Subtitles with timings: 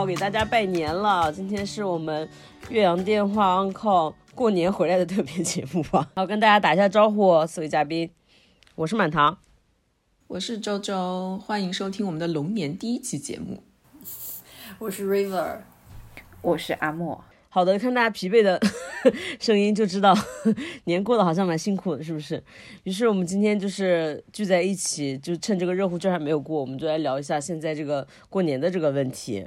[0.00, 1.30] 好，给大家拜年了。
[1.30, 2.26] 今天是我们
[2.70, 6.10] 岳阳电话 uncle 过年回来的特别节目吧。
[6.16, 8.10] 好，跟大家打一下招呼，四位嘉宾，
[8.76, 9.36] 我是满堂，
[10.26, 13.62] 我是周周，欢迎收听我们的龙年第一期节目。
[14.80, 15.58] 我是 River，
[16.40, 17.22] 我是阿莫。
[17.50, 18.58] 好的，看大家疲惫的
[19.38, 20.16] 声音就知道
[20.84, 22.42] 年过得好像蛮辛苦的，是不是？
[22.84, 29.46] 于是我们今天就是聚在一起，就趁这个热乎劲还没有过，我们就来聊一下现在这个过年的这个问题。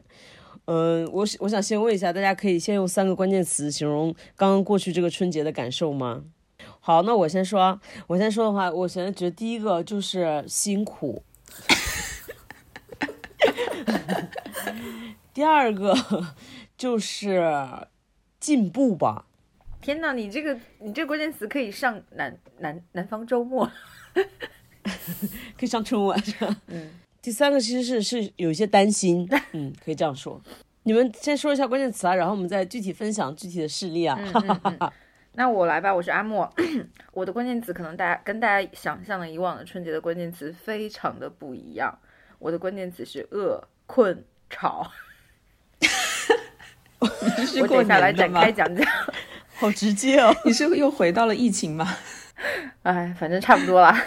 [0.66, 6.24] 嗯，我我想先问一下，大家可以先用三个关键词形容刚刚过去这个春节的感受吗？
[6.80, 11.24] 好，那我先说，我先说的话，我现在觉得第一个就是辛苦，
[15.34, 15.94] 第二个
[16.78, 17.42] 就是。
[18.44, 19.26] 进步吧！
[19.80, 23.72] 天哪，你这个你这个关键词可以上南南南方周末，
[25.58, 26.54] 可以上春晚是吧？
[26.68, 26.90] 嗯。
[27.24, 30.40] 第三个其实是是有一些担心， 嗯，可以这样说。
[30.84, 34.20] 你们先说一下关键词啊，然后我们再具体分享具体的事例啊。
[35.36, 36.48] 那我来吧，我是阿莫，
[37.14, 41.98] 我的关键词可能大家跟大家想象的以往的春节的关键词非常的不一样。
[42.40, 44.92] 我的关键词是饿、困、吵。
[47.00, 47.08] 我
[47.68, 48.86] 接下来展开讲讲，
[49.56, 50.36] 好直接哦！
[50.44, 51.98] 你是又回到了疫情吗？
[52.84, 53.98] 哎，反正差不多啦，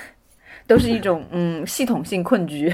[0.69, 2.71] 都是一种嗯系统性困局。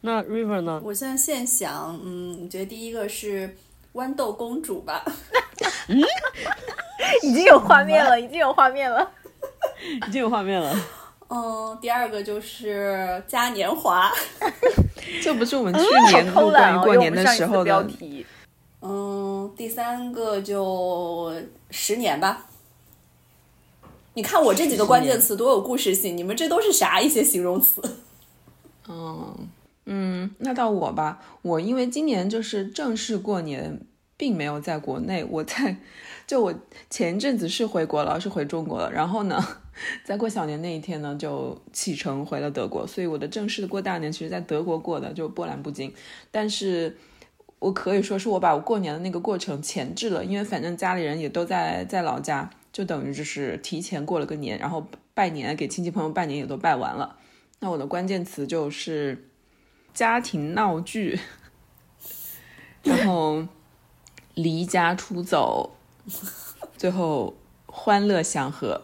[0.00, 0.80] 那 River 呢？
[0.84, 3.56] 我现在现想，嗯，我觉得第一个是
[3.94, 5.04] 豌豆公主吧。
[5.88, 6.00] 嗯，
[7.22, 9.10] 已经有画面了，已经有画面了，
[10.06, 10.76] 已经有画面了。
[11.28, 14.12] 嗯，第二个就是嘉年华。
[15.20, 15.80] 这不是我们去
[16.12, 18.24] 年录关于过年的时候的标题。
[18.80, 21.32] 嗯，第三个就
[21.70, 22.46] 十年吧。
[24.14, 27.82] 你看我这几个关键词多有故事性，你们这都是啥一些形容词？
[28.88, 29.48] 嗯
[29.88, 33.80] 嗯，那到我吧，我因为今年就是正式过年，
[34.16, 35.76] 并没有在国内，我在
[36.26, 36.54] 就我
[36.90, 39.42] 前阵子是回国了，是回中国了，然后呢，
[40.04, 45.92] 在过小年那一天呢，就启程回了德国，所以我的正式的过大年，其实在德国过的，就波澜不惊，
[46.30, 46.96] 但是。
[47.60, 57.16] 我可以说是我把我过年的那个过程前置了，因为反正家里人也都在在老家，就等于就是提前过了个年，然后拜年给亲戚朋友拜年也都拜完了。
[57.58, 59.28] 那我的关键词就是
[59.98, 61.18] 家庭闹剧，
[62.84, 63.44] 然后
[64.34, 65.74] 离家出走，
[66.78, 67.34] 最后
[67.66, 68.80] 欢乐祥和，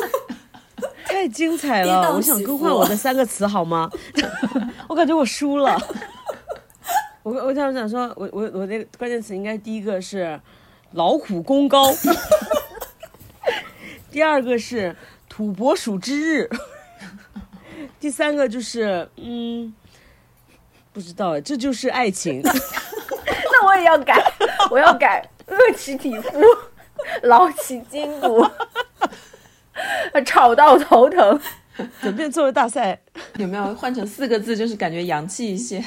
[1.06, 2.14] 太精彩了！
[2.14, 3.90] 我想更换我的三个词好吗？
[4.86, 5.74] 我感觉我输了。
[7.22, 10.38] 我我想想说，我我我那个关键词应该第一个是
[10.92, 11.86] 劳苦功高，
[14.10, 14.94] 第二个是
[15.26, 16.50] 土拨鼠之日，
[17.98, 19.74] 第三个就是嗯，
[20.98, 22.42] 不知道，这就是爱情。
[22.42, 24.20] 那我也要改，
[24.68, 26.40] 我要改，饿其体肤，
[27.22, 28.44] 劳其筋骨，
[30.26, 31.40] 吵到头疼。
[32.00, 33.00] 怎么变作为大赛，
[33.36, 35.80] 有没有换成四个字，就是感觉洋气一些？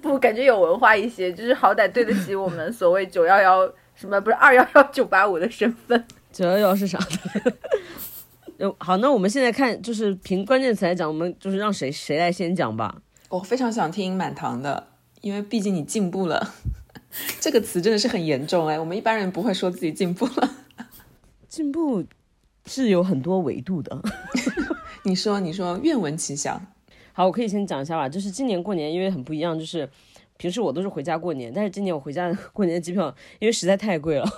[0.00, 6.06] 不，感觉有文化一些，就是好歹对得起我们所谓九幺幺什么不是二幺幺九八五的身份。
[6.30, 7.00] 九幺幺是啥？
[8.78, 12.94] 好，那我们现在看，就是凭关键词来讲，我们就是让谁谁来先讲吧。
[13.28, 14.88] 我非常想听满堂的，
[15.20, 16.54] 因为毕竟你进步了。
[17.40, 20.50] 这个词真的是很严重哎，我们一般人不会说自己进步了。
[21.48, 22.04] 进步
[22.66, 24.00] 是有很多维度的。
[25.04, 26.66] 你说，你说，愿闻其详。
[27.12, 28.08] 好，我可以先讲一下吧。
[28.08, 29.88] 就是今年过年，因为很不一样，就是
[30.36, 34.28] 平时我都是回家过年，但是今年我回家 过年的机票因为实在太贵了，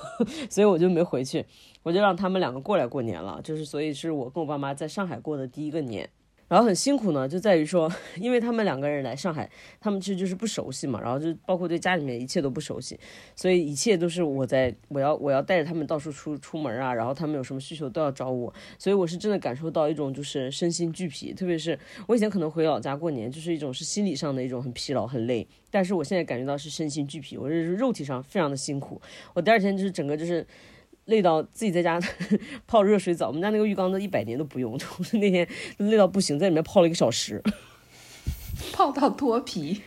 [0.49, 1.45] 所以我就没回去，
[1.83, 3.41] 我就让他们两个过来过年了。
[3.43, 6.09] 就是所以是我跟我爸妈在上海过的第一个年。
[6.49, 9.49] 然后很辛苦呢，就在于说， 因为他们两个人来上海，
[9.79, 12.99] 他们其实就是不熟悉嘛，然后就包括对家里面一切都不熟悉，
[13.37, 28.99] 所以一切都是我在，我要我要带着他们到处出出门啊，然后他们有什么需求都要找我，所以我是真的感受到一种就是身心俱疲，特别是我以前可能回老家过年，就是一种是心理上的一种很疲劳很累，但是我现在感觉到是身心俱疲，我是肉体上非常的辛苦，
[29.35, 30.47] 我第二天就是整个就是。
[31.09, 31.99] 累到自己在家
[32.69, 34.79] 泡热水澡，我们家那个浴缸都一百年都不用。
[35.15, 37.43] 那天累到不行，在里面泡了一个小时，
[38.73, 39.81] 泡到脱皮，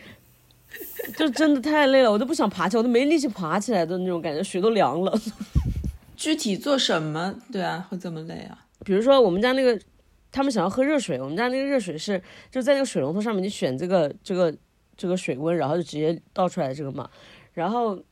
[1.16, 5.16] 就真的太累了，我都不想爬起来，我都没力气爬起来的那种感觉，水都凉了。
[6.16, 7.36] 具体做什么？
[7.52, 8.66] 对啊，会这么累啊？
[8.84, 9.78] 比如说我们家那个，
[10.32, 12.20] 他们想要喝热水，我们家那个热水是
[12.50, 14.52] 就在那个水龙头上面，你选这个这个
[14.96, 17.08] 这个水温，然后就直接倒出来这个嘛，
[17.52, 18.02] 然后。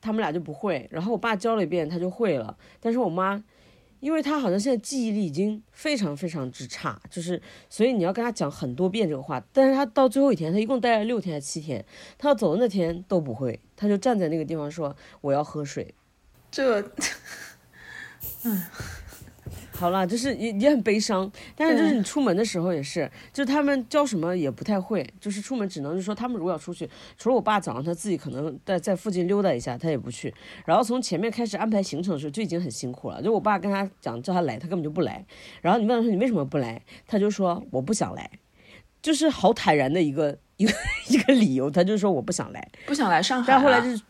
[0.00, 2.56] 他们俩就不会，然后我爸教了一遍，他就会了。
[2.80, 3.42] 但是我妈
[4.00, 11.84] 因为她好像现在记忆力已经非常非常之差，就是所以你要跟他讲很多遍这个话，但是他到最后一天，他一共待了六天还是七天，
[12.16, 15.92] 他要走的那天都不会，他就站在那个地方说我要喝水。
[16.50, 16.80] 这
[19.78, 30.34] 好了，就是也也很悲伤，但是就是你出门的时候也是，就是他们教什么也不太会，就是出门只能是说他们如果要出去，除了我爸早上他自己可能在在附近溜达一下，他也不去。
[30.64, 35.24] 然后从前面开始安排行程的时候就已经很辛苦了，就我爸跟他讲叫他来，他根本就不来。
[35.62, 38.28] 然后你问他说你为什么不来，他就说我不想来，
[39.00, 40.72] 就是好坦然的一个一个
[41.08, 42.68] 一个理由，他就说我不想来。
[42.84, 44.02] 不想来上海、但后来就是，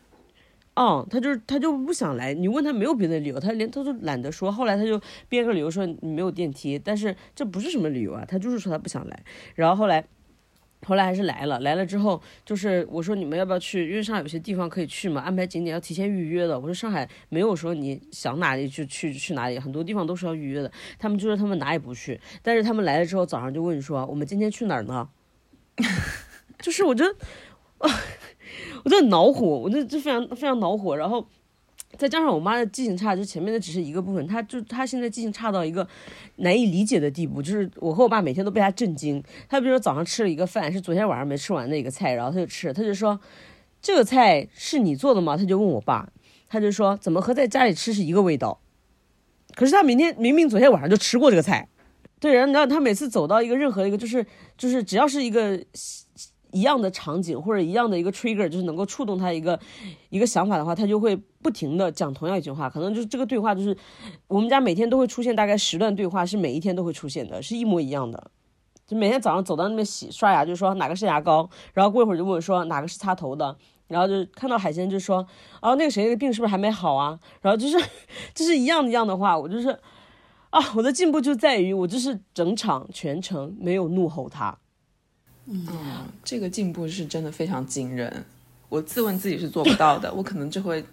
[0.79, 2.33] 哦，他就是他就不想来。
[2.33, 4.49] 你问他没有别的理由，他连他都懒得说。
[4.49, 4.97] 后来他就
[5.27, 9.23] 编个理由说你没有电梯，但是这不是什么理由啊，他就是说他不想来。
[9.55, 10.01] 然后后来，
[10.85, 11.59] 后来还是来了。
[11.59, 13.89] 来了之后，就是我说你们要不要去？
[13.89, 16.57] 因为上海有些地方可以去嘛，安排景点要提前预约的。
[16.57, 20.71] 我说上海没有说你想哪里就去去哪里，很多地方都是要预约的。
[20.97, 25.09] 他们就说他们哪也不去，但是他们来了之后，早上就问说我们今天去哪儿呢？
[26.61, 27.13] 就是我觉得，
[28.83, 31.25] 我就很恼火，我就就非常非常恼火，然后
[31.97, 35.87] 再加上我妈的记性差，就前面的只是一个部分，她就她现在记性差到一个
[36.37, 39.23] 难以理解的地步，就是我和我爸每天都被她震惊。
[39.47, 43.19] 她比如说早上吃了一个饭，是昨天晚上没吃完的一个菜，然后她就吃，她就说
[43.81, 45.35] 这个菜是你做的吗？
[45.35, 46.09] 她就问我爸，
[46.47, 48.59] 她就说怎么和在家里吃是一个味道？
[49.55, 51.67] 可是她明天明明昨天晚上就吃过这个菜，
[52.19, 54.25] 对，然后你知道他每次走到一个任何一个就是
[54.57, 55.59] 就是只要是一个
[56.51, 59.59] 一样的场景或者一样的一个 trigger，就是能够触动他一个
[60.09, 63.75] 一个想法的话，他就会不停的讲同样一句话，可能就是这个对话就是
[64.27, 68.31] 我们家每天都会出现大概十段对话，是每一天都会出现的，是一模一样的。
[68.87, 73.55] 就每天早上走到那边洗刷牙，就说哪个是牙膏，然后过一会儿就问说哪个是擦头的，
[73.87, 75.17] 然后就看到海鲜就说
[75.61, 77.19] 哦那个谁那个病是不是还没好啊？
[77.41, 77.77] 然后就是
[78.33, 79.69] 就是一样一样的话，我就是
[80.49, 84.57] 啊我的进步就在于我就是整场全程没有怒吼他。
[86.23, 88.25] 这个进步是真的非常惊人。
[88.69, 90.83] 我自问自己是做不到的， 我可能就会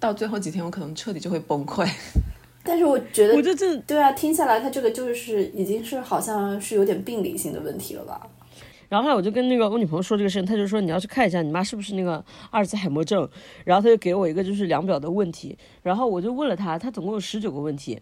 [0.00, 1.88] 到最后几天，我可能彻底就会崩溃。
[2.64, 8.26] 但是我觉得我，就这对啊，听下来他这个就是已经是好像是有点病理性的问题了吧？
[8.88, 13.28] 然后后来我就跟那个我女朋友说这个事情，她就说你要去看一下你妈是不是那个阿尔茨海默症，
[13.64, 18.00] 然后她就给我一个就是量表的问题，然后我就问了她，她总共有十九个问题，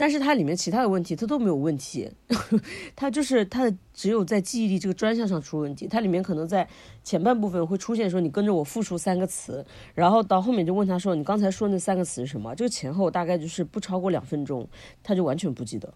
[0.00, 2.10] 但是它里面其他的问题它都没有问题，
[2.96, 6.66] 它就是它的只有在记忆力这个专项上出问题，它里面可能在
[7.04, 9.62] 前半部分会出现说你跟着我复述三个词，
[9.94, 14.66] 然后到后面就问他说你刚才说那三个词是什么，这个前后大概就是不超过两分钟，
[15.02, 15.92] 他就完全不记得，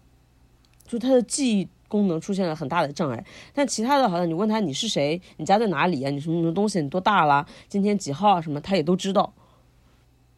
[0.85, 1.67] 就他的记忆。
[1.87, 9.31] 功能出现了很大的障碍，但其他的好像你问他你是谁，你家在哪里啊，你什么什么东西，你多大啦，今天几号啊什么，他也都知道。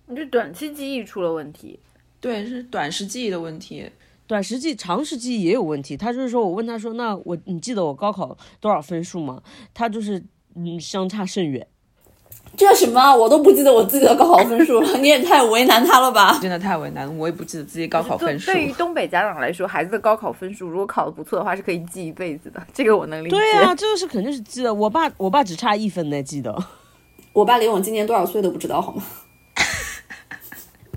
[0.08, 1.80] 你这短期记忆出了问题。
[2.20, 3.90] 对，是短时记忆的问题。
[4.26, 5.96] 短时记、长时记忆也有问题。
[5.96, 9.42] 他就是说我问他说，那我你记得我高考多少分数吗？
[9.74, 10.22] 他就是
[10.56, 11.66] 嗯相差甚远。
[12.56, 13.16] 这什么？
[13.16, 16.40] 我都不记得我自己的高考分数了， 你也太为难他了吧？
[16.42, 18.52] 真的太为难，我也不记得自己高考分数。
[18.52, 22.62] 对于东北家长来说，孩子的高考分数如果考得不错的话，是可以记一辈子的。
[22.74, 23.36] 这个我能理解。
[23.36, 24.74] 对啊，这个是肯定是记得。
[24.74, 26.58] 我爸，我爸只差一分呢，记得。
[27.32, 29.04] 我爸连我今年多少岁都不知道，好吗？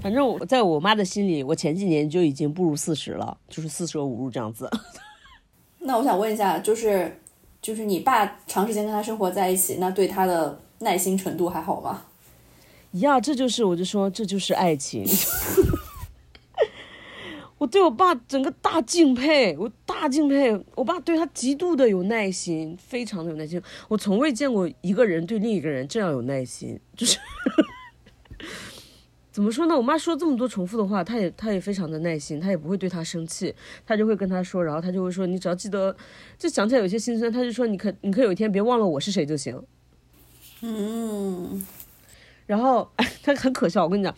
[0.02, 4.70] 反正我在我妈的心里，我前几年就已经步入四十了，就是四舍五入这样子。
[5.80, 7.20] 那我想问一下，就是
[7.60, 12.04] 就是你爸长时间跟他生活在一起，那对他的耐心程度还好吗？
[12.92, 15.04] 呀，这就是我就说这就是爱情。
[17.58, 23.60] 我对我爸整个大敬佩，我大敬佩，我爸对他极度的有耐心，非常的有耐心。
[23.86, 27.18] 我从未见过一个人对另一个人这样有耐心，就是
[29.32, 29.76] 怎么说呢？
[29.76, 33.54] 我妈说这么多重复的话，她也她也非常的耐心，她也不会对她生气，
[33.86, 35.96] 她就会跟她说，然后她就会说，你只要记得，
[36.36, 39.62] 就想起来有些心酸，她就说，你可你可有一天别忘了我是谁就行。
[40.62, 41.64] 嗯，
[42.46, 42.90] 然后
[43.22, 44.14] 她很可笑，我跟你讲，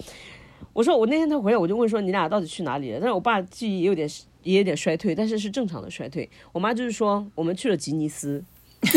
[0.73, 2.99] 我说我那天她回来，我就问说你俩到底去哪里了？
[2.99, 4.09] 但是我爸记忆也有点
[4.43, 6.29] 也有点衰退，但是是正常的衰退。
[6.53, 8.43] 我妈就是说我们去了吉尼斯，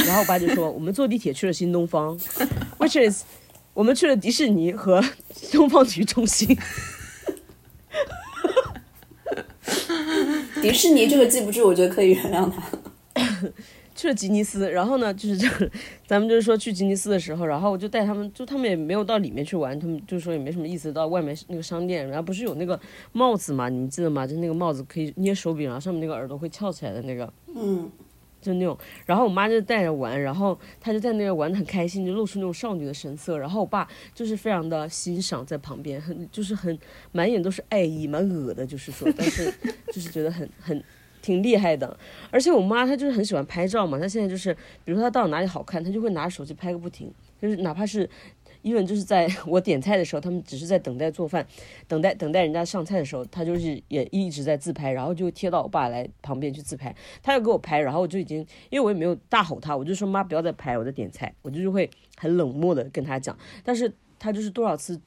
[0.08, 2.18] 然后我爸就说我们坐地铁去了新东方，
[2.80, 3.24] which is
[3.76, 5.04] 我们去了迪士尼和
[5.54, 6.58] 东方体育中心。
[10.62, 12.64] 迪士尼这个记不住，我觉得可以原谅他。
[13.94, 15.70] 去了吉尼斯，然后呢，就是这个，
[16.06, 22.78] 咱们就是说去吉尼斯的时候，然后我就带他们，就他们也没有到里面去玩，他们就说也没什么意思，到外面那个商店，然后不是有那个
[23.14, 24.26] 帽子嘛，你们记得吗？
[24.28, 27.90] 就那个帽子可以捏手柄，然后上面那个耳朵会翘起来的那个，嗯，
[28.46, 28.78] 就那种。
[29.06, 33.38] 然后我妈就带着玩，然后她就在那边玩的很开心，就露出那种少女的神色。
[33.38, 36.78] 然后我爸就是非常的欣赏，在旁边很就是很
[37.12, 39.52] 满眼都是爱意，蛮恶的，就是说，但是
[39.92, 40.84] 就是觉得很很
[41.22, 41.98] 挺厉害的。
[42.30, 47.12] 而且我妈她就是很喜欢拍照嘛，她现在就是比如说她到哪里好看，她就会拿着手机拍个不停，
[47.42, 48.08] 就是哪怕是。
[48.66, 51.46] 因为就是在 我点菜的时候，他们只是在等待做饭，
[51.88, 58.40] 等待等待人家上菜的时候，他就是也一直在自拍，然后就贴到我爸来旁边去自拍，他要给我拍，然后我就已经，
[58.72, 65.00] 因为我也没有大吼他，我就说妈不要再拍，我在点菜，我就是会很冷漠的跟他讲，但是他就是多少次，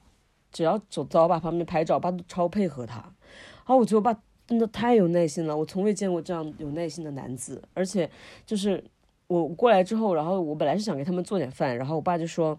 [0.53, 8.09] 只要走到我爸旁边拍照，我爸都超配合他，然后我觉得我爸真的太有耐心了，我从未见过这样有耐心的男子，而且
[8.47, 8.85] 就是
[9.27, 12.57] 我过来之后，然后我本来是想给他们做点饭，然后我爸就说。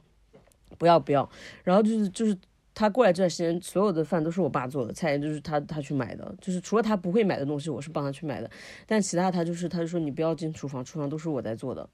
[0.79, 1.29] 不要不要，
[1.63, 2.35] 然后就是就是
[2.73, 8.49] 他过来这段时间，所有的饭都是我爸做的，菜就是他他去买的，就是除了他不会买的东西，我是帮他去买的，
[8.87, 11.87] 但其他他就是他就说你不要进厨房，厨房都是我在做的，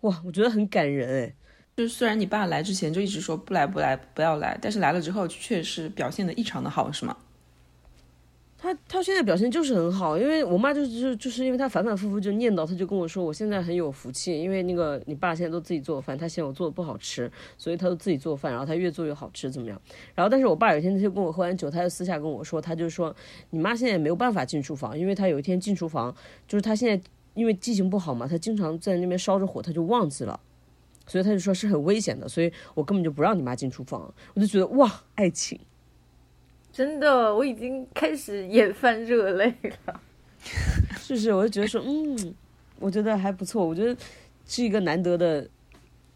[0.00, 1.34] 哇，我觉得很感人哎。
[1.76, 7.16] 就是虽然你爸来之前就一直说不来不来不要来，但是来了之后确实表现的异常的好，是吗？
[8.64, 19.78] 他他现在表现就是很好，因为我妈就是就就是因为他反反复复就念叨，他就跟我说我现在很有福气，因为那个你爸现在都自己做饭，他嫌我做的不好吃，所以他都自己做饭，然后他越做越好吃，怎么样？
[20.14, 23.14] 然后但是我爸有一天他就跟我喝完酒，他就私下跟我说，他就说
[23.50, 26.16] 你妈现在没有办法进厨房，因为他有一天进厨房，
[26.48, 30.40] 就是他现在因为记性不好嘛，他经常在那边烧着火，他就忘记了，
[31.06, 35.60] 所以他就说是很危险的，所以我根本就不让你妈进厨房，我就觉得哇，爱情。
[36.74, 39.54] 真的，我已经开始眼泛热泪
[39.86, 40.00] 了。
[40.98, 42.34] 是是，我就觉得说，嗯，
[42.80, 43.96] 我觉得还不错，我觉得
[44.44, 45.46] 是一个难得的、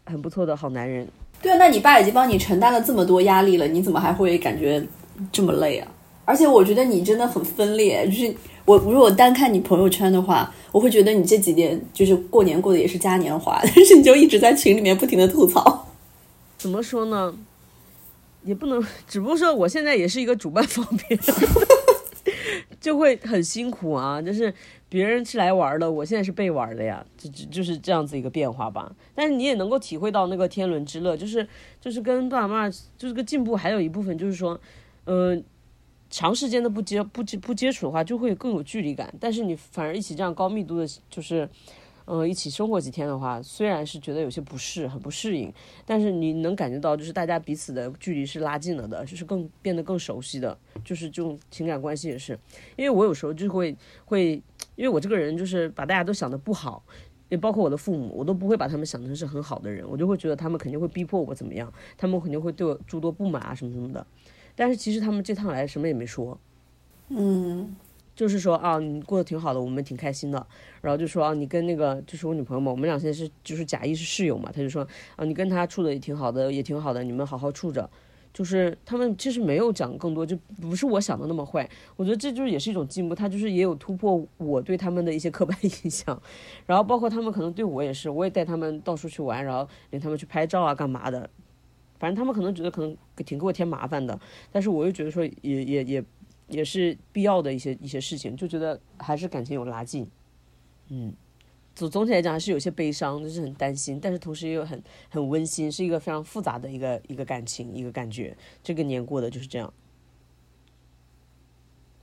[0.05, 1.07] 很不错的好男人。
[1.41, 4.85] 对啊，那你爸已经帮你承担了这么多压力了，你怎么还会感觉
[5.31, 5.89] 这么累啊？
[6.25, 8.35] 而且我觉得你真的很分裂，就是
[8.65, 15.87] 我如果单看你朋友圈的话，我会觉得你这几年就是过年过的也是嘉年华，但是你就一直在群里面不停的吐槽。
[16.57, 17.33] 怎么说呢？
[18.43, 21.19] 也不能， 只不过说我现在也是一个主办方面，
[22.79, 24.21] 就会很辛苦啊。
[24.21, 24.53] 就是
[24.87, 28.91] 别人是来玩的，我现在是被玩的呀，就就就是这样子一个变化吧。
[29.13, 31.47] 但是你也能够体会到那个天伦之乐，就是
[31.81, 33.55] 就是跟爸爸妈妈就是个进步。
[33.55, 34.59] 还有一部分就是说，
[35.05, 35.43] 嗯，
[36.09, 39.13] 长时间的不接不接不接触的话，就会更有距离感。
[39.19, 41.47] 但是你反而一起这样高密度的，就是。
[42.11, 45.53] 嗯，一起生活几天的话，虽然是觉得有些不适，很不适应，
[45.85, 52.33] 但是你能感觉到，就是大家彼此的距离是拉近了的，就是更变得更熟悉的，就是这种情感关系也是。
[52.75, 54.41] 因为我有时候就会会，
[54.75, 56.83] 因为我这个人就是把大家都想的不好，
[57.29, 64.03] 也包括我的父母，我都不会把他们想成是很好的人，我就会觉得他们肯定会逼迫我怎么样，他们肯定会对我诸多不满啊什么什么的。
[64.55, 66.35] 但是其实他们这趟来什么也没说，
[67.09, 67.75] 嗯。
[68.19, 70.45] 就是说啊，你过得挺好的，我们挺开心的。
[70.81, 74.51] 然后就说啊，你跟那个就是我女朋友嘛，我们俩现在是就是假意是室友嘛。
[74.53, 74.85] 他就说
[75.15, 77.89] 啊，你跟他处的也挺好的，也挺好的，你们好好处着。
[78.33, 81.69] 就是他们其实没有讲更多，就不是我想的那么坏。
[81.95, 86.21] 我觉得这就是也是一种进步，他就是也有突破我对他们的一些刻板印象。
[86.65, 91.29] 然后包括他们可能对我也是，我也带他们到处去玩，然后领他们去拍照啊，干嘛的。
[91.99, 94.19] 反正他们可能觉得可能挺给我添麻烦的，
[94.51, 96.03] 但是我又觉得说也也也。
[96.49, 100.09] 也是必要的一些一些事情，就觉得还是感情有拉近，
[100.89, 101.13] 嗯，
[101.75, 108.35] 总总体来讲还是有些悲伤，就是很担心，但是同时又很很温馨，是一个非常复杂的一个一个感情一个感觉。
[108.63, 109.71] 这个年过的就是这样。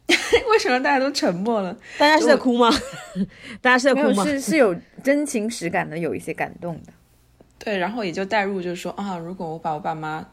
[0.49, 1.77] 为什么大家都沉默了？
[1.99, 2.71] 大家是在哭吗？
[3.61, 4.25] 大家是在哭吗？
[4.25, 6.93] 是是有真情实感的，有一些感动的。
[7.59, 10.29] 对，然后也就代入，就是说啊，如果我把我爸妈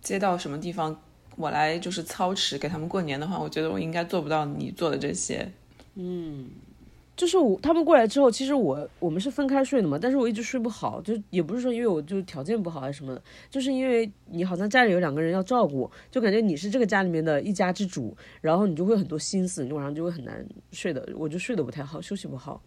[0.00, 1.00] 接到什么地方。
[1.36, 5.50] 我来就是操持给他们过年的话，我觉得我应该做不到你做的这些。
[5.94, 6.48] 嗯，
[7.16, 22.60] 就是我他们过来之后，其实我我们是分开睡的嘛，但是我一直睡不好，就也不是说因为我就条件不好还是什么的，就是因为你好像家里有两个人要照顾，就感觉你是这个家里面的一家之主，然后你就会很多心思，你晚上就会很难睡的，我就睡得不太好，休息不好，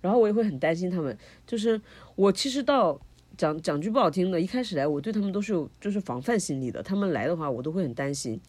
[0.00, 1.80] 然后我也会很担心他们，就是
[2.14, 3.00] 我其实到。
[3.42, 8.40] 讲讲句不好听的，一开始来我对他们都是有就是防范心理的，他们来的话我都会很担心。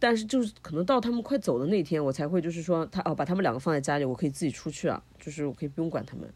[0.00, 6.28] 但是就是可能到他们快走的那天，我才会就是说他哦把他们两个放在家里，我可以自己出去啊，就是我可以不用管他们，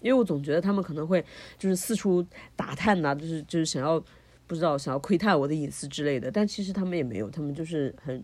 [0.00, 1.24] 因为我总觉得他们可能会
[1.56, 2.26] 就是四处
[2.56, 4.02] 打探呐，就是就是想要
[4.48, 6.28] 不知道想要窥探我的隐私之类的。
[6.32, 8.20] 但其实他们也没有，他们就是很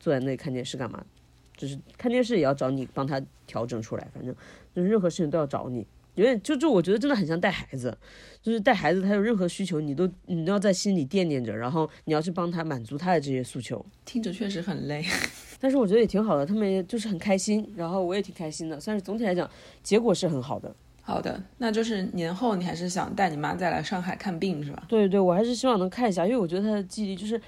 [0.00, 1.06] 坐在那里看电视干嘛，
[1.56, 4.34] 就是看电视也要找你帮他调整出来，反正
[4.74, 5.86] 就是任何事情都要找你。
[6.16, 7.96] 有点就就我觉得真的很像带孩子，
[8.42, 13.84] 就是带孩子，他有任何需求，你都你都要在心里惦念着，然后你要去帮他满足他的这些诉求。
[14.04, 15.04] 听着确实很累，
[15.60, 19.48] 但是我觉得也挺好的，他们也就是很开心，然后我也挺开心的，算是总体来讲
[19.82, 20.74] 结果是很好的。
[21.02, 24.84] 好的，那就是年后你还是想带你妈再来上海看病是吧？
[24.88, 27.40] 对对对，我还是希望能看一下，因为我觉得她的记忆力就是，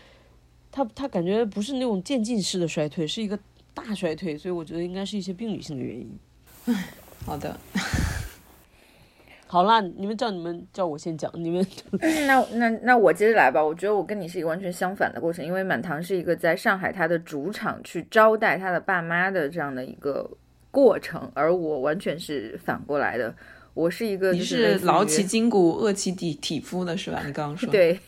[0.70, 3.36] 她她感觉不是那种渐进式的衰退，是一个
[3.74, 6.18] 大衰退，所以我觉得应该是一些病理性的原因。
[6.66, 6.94] 唉
[7.26, 7.58] 好的，
[9.48, 11.66] 好啦，你们叫你们叫我先讲，你们
[12.26, 13.64] 那那那我接着来吧。
[13.64, 20.30] 我觉得我跟你是一个完全相反的过程，因为满堂是一个在上海他的主场去招待他的爸妈的这样的一个
[20.70, 23.34] 过程，而我完全是反过来的。
[23.74, 27.22] 我是一个你是劳其筋骨，饿其体体肤的是吧？
[27.24, 27.98] 你刚刚说， 对，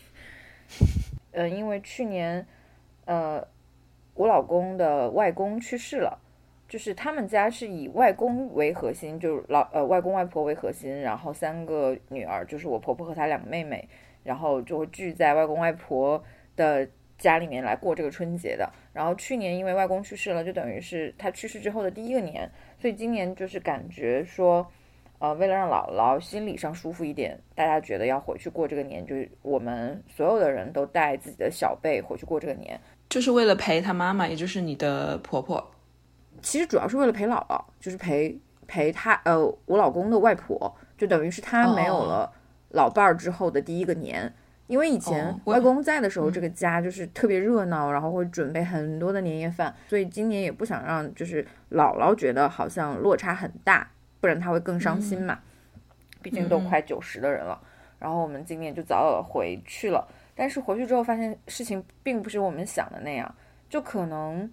[1.32, 2.44] 呃，因为去年，
[3.04, 3.42] 呃，
[4.14, 6.18] 我老公的外公去世了，
[6.70, 13.86] 就是他们家是以外公为核心，就是老呃外公外婆为核心，然后三个女儿，就是我婆婆和她两个妹妹，
[14.22, 16.22] 然后就会聚在外公外婆
[16.56, 18.66] 的家里面来过这个春节的。
[18.94, 24.66] 然后去年因为外公去世了，就等于是他去世之后的第一个年，所以今年就是感觉说。
[25.22, 32.80] 呃，为了让姥姥心理上舒服一点，大家觉得要回去过这个年，就是我们所有的人都带自己的小辈回去过这个年。
[33.10, 35.62] 就是为了陪她妈妈，也就是你的婆婆。
[36.42, 42.32] 其实主要是为了陪姥姥，就是陪陪她，呃，我老公的外婆，就等于是他没有了
[42.70, 44.32] 老伴儿之后的第一个年。
[44.66, 55.40] 因为以前外公在的时候，这个家就是特别热闹，然后会准备很多的年夜饭，所以今年也不想让就是姥姥觉得好像落差很大，不然她会更伤心嘛。
[56.22, 57.60] 毕竟都快九十的人了，
[57.98, 60.06] 然后我们今年就早早的回去了。
[60.36, 63.34] 但是回去之后发现事情并不是我们想的那样，
[63.68, 64.48] 就可能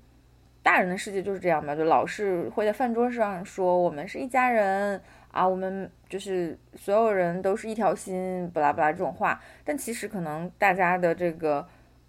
[0.67, 9.39] 大人的世界就是这样吧，就老是会在饭桌上说我们是一家人啊，我们就是所有人都是一条心，巴拉巴拉这种话。
[9.63, 11.65] 但其实可能大家的这个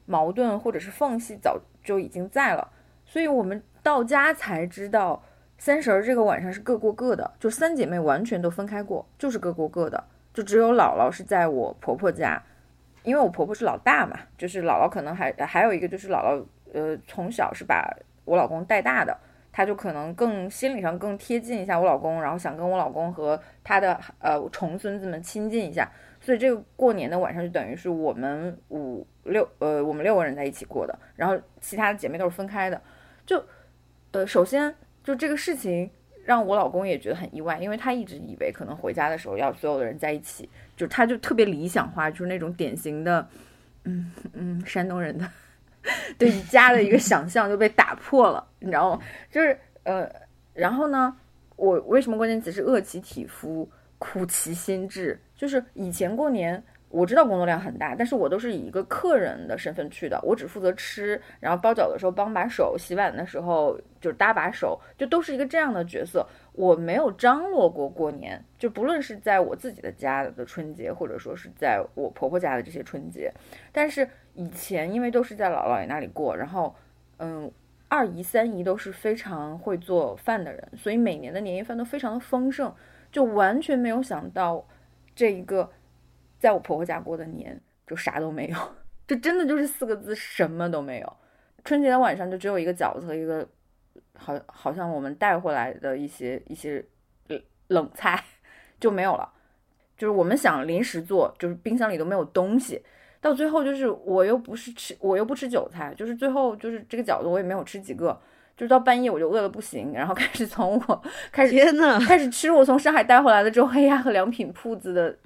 [0.07, 2.69] 矛盾或者是缝隙早就已经在了，
[3.05, 5.23] 所以我们到家才知道
[5.57, 10.03] 三十儿这个晚上是各过各的，就三姐妹完全都分开过，就是各过各的，
[10.35, 12.43] 就只有姥姥是在我婆婆家。
[13.05, 17.88] 因为我婆婆是老大嘛，就是姥姥可能还还有一个就是姥姥，呃，从小是把
[18.28, 19.16] 我老公带大的，
[19.50, 32.81] 她就可能更心理上更贴近一下我老公，然后想跟我老公和他的呃重孙子们亲近一下，所以这个过年的晚上就等于是我们五六呃我们六个人在一起过的，然后其他的姐妹都是分开的，
[33.24, 33.42] 就
[34.12, 35.90] 呃首先就这个事情
[36.24, 40.48] 让我老公也觉得很意外，因为他一直以为可能回家的时候要所有的人在一起。
[40.76, 43.29] 就他就特别理想化，就是那种典型的，
[43.83, 45.29] 嗯嗯，山东人的
[46.18, 49.03] 对于家的一个想象就被打破了，你知道吗？
[49.31, 50.11] 就是呃，
[50.55, 51.16] 然后呢，
[51.57, 55.20] 我为什么关键词是饿其体肤，苦其心志？
[55.37, 56.62] 就是以前过年。
[56.90, 66.27] 我知道工作量很大，但是我都是以一个客人的身份去的，我只负责吃，然后包饺子的时候帮把手，洗碗的时候就搭把手，就都是一个这样的角色。
[66.53, 73.31] 我没有张罗过过年，就不论是在我自己的家的春节，或者说是在我婆婆家的这些春节，
[73.70, 76.72] 但是以前因为都是在姥姥爷那里过，然后
[77.16, 77.51] 嗯，
[77.88, 82.72] 二姨三姨都是非常会做饭的人，所以每年的年夜饭都非常的丰盛，
[83.11, 84.64] 就完全没有想到
[85.14, 85.68] 这一个
[86.38, 88.57] 在我婆婆家过的年就啥都没有，
[89.09, 91.16] 就真的就是四个字，什么都没有。
[91.64, 93.48] 春节的晚上就只有一个饺子和一个。
[94.20, 96.85] 好，好像我们带回来的一些一些
[97.68, 98.20] 冷菜
[98.81, 99.33] 就没有了，
[99.96, 102.83] 就是我们想临时做，就是冰箱里都没有东西，
[103.20, 108.18] 到最后就是我又不是吃，我又不吃韭菜，就是最后就是这个饺子我也没有吃几个，
[108.57, 111.02] 就是到半夜我就饿得不行，然后开始从我
[111.33, 115.16] 开始天呐，开始吃我从上海带回来的周黑鸭和良品铺子的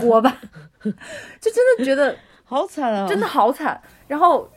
[0.00, 0.30] 锅巴，
[0.82, 3.06] 就真的觉得好惨啊！
[3.08, 3.80] 真的好惨。
[4.08, 4.50] 然后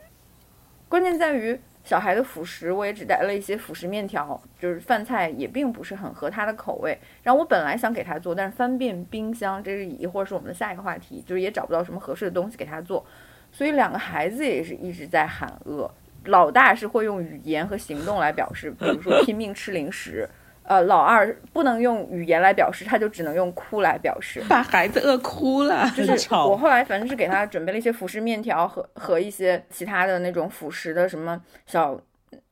[0.88, 1.60] 关键在于。
[1.82, 6.96] 小孩的辅食我也只带了一些辅食面条，就是饭菜也并不是很合他的口味。
[7.22, 13.04] 然后我本来想给他做，但是翻遍冰箱，这是一会儿是我们的下一个话题，就是也找不到什么合适的东西给他做。
[13.50, 15.90] 所以两个孩子也是一直在喊饿，
[16.26, 20.28] 老大是会用语言和行动来表示，比如说拼命吃零食。
[20.70, 25.90] 呃，老二不能用语言来表示，他就只能用哭来表示，把孩子饿哭了。
[25.96, 32.00] 就是我后来反正是给他准备了一些辅食面条和和一些其他的那种辅食的什么小，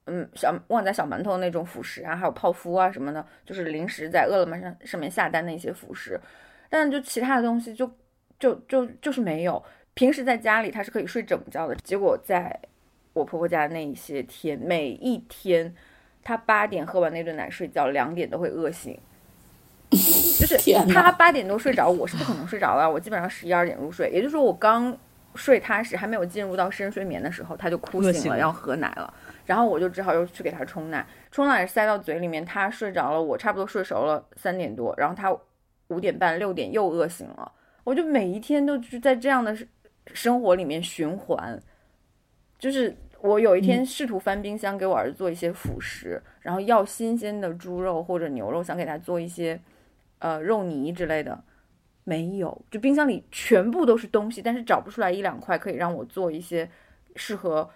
[0.07, 6.21] 嗯小旺仔小馒头那种辅食啊，还有泡芙啊什么的，就是临时在饿了么上上面下单的一些辅食，
[6.69, 7.89] 但就其他的东西就
[8.41, 9.63] 就就就是没有。
[9.95, 12.59] 平时在家里他是可以睡整觉的，结果在
[13.13, 15.73] 我婆婆家那一些天，每一天。
[16.29, 18.95] 他八点喝完那顿奶睡觉，两点都会饿醒，
[19.91, 24.95] 就 就是他八点多睡着，我是不可能睡着了，我基本上十一二点入睡，也就是说我刚
[25.35, 29.11] 睡踏实，还没有进入到深睡眠的时候，他就哭醒了，要喝奶了，
[29.47, 35.35] 然后我就只好又去给他冲奶，冲奶塞到嘴里面，他睡着了，我差不多睡熟了三点多，然后他
[35.87, 37.51] 五点半六点又饿醒了，
[37.85, 39.67] 我就每一天都是在这样的生
[40.13, 41.59] 生活里面循环，
[42.59, 49.61] 就是我有一天试图翻冰箱给我儿子做一些辅食，然后要新鲜的猪肉或者牛肉，想给他做一些
[50.21, 51.43] 呃肉泥之类的，
[52.05, 56.71] 没有，就冰箱里全部都是东西，但是找不出来一两块可以让我做一些
[57.17, 57.69] 适合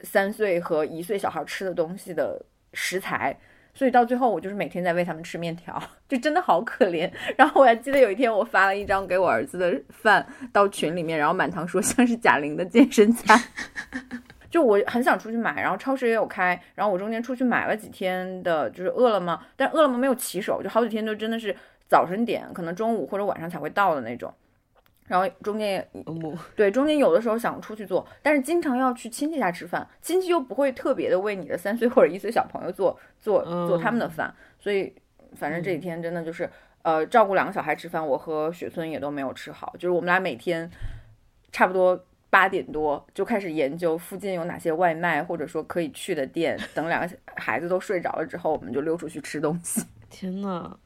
[0.00, 3.38] 三岁和一岁小孩吃的东西的食材。
[3.72, 7.08] 所以到最后，我就是每天在喂他们吃面条， 就真的好可怜。
[7.36, 13.40] 然后我还记得有一天，我发了一张给我儿子的饭到群里面，然后满堂说像是贾玲的健身餐。
[14.50, 21.56] 就我很想出去买，然后超市也有开，然后我中间出去买了几天的，就是饿了么，但饿了么没有骑手，就好几天都真的是
[21.88, 24.34] 早晨点，可能中午或者晚上才会到的那种。
[25.06, 34.94] 然后中间也嗯对，中间有的时候想出去做，但是经常要去亲戚家吃饭，亲戚又不会特别的为你的三岁或者一岁小朋友做做做他们的饭，所以
[35.34, 36.48] 反正这几天真的就是
[36.82, 40.70] 呃照顾两个小孩吃饭，我和雪村也都没有吃好，就是我们俩每天
[41.50, 49.82] 差不多八点多就开始研究附近有哪些外卖或者说可以去的店，等两个孩子都睡着了之后，我们就溜出去吃东西。
[50.08, 50.76] 天呐，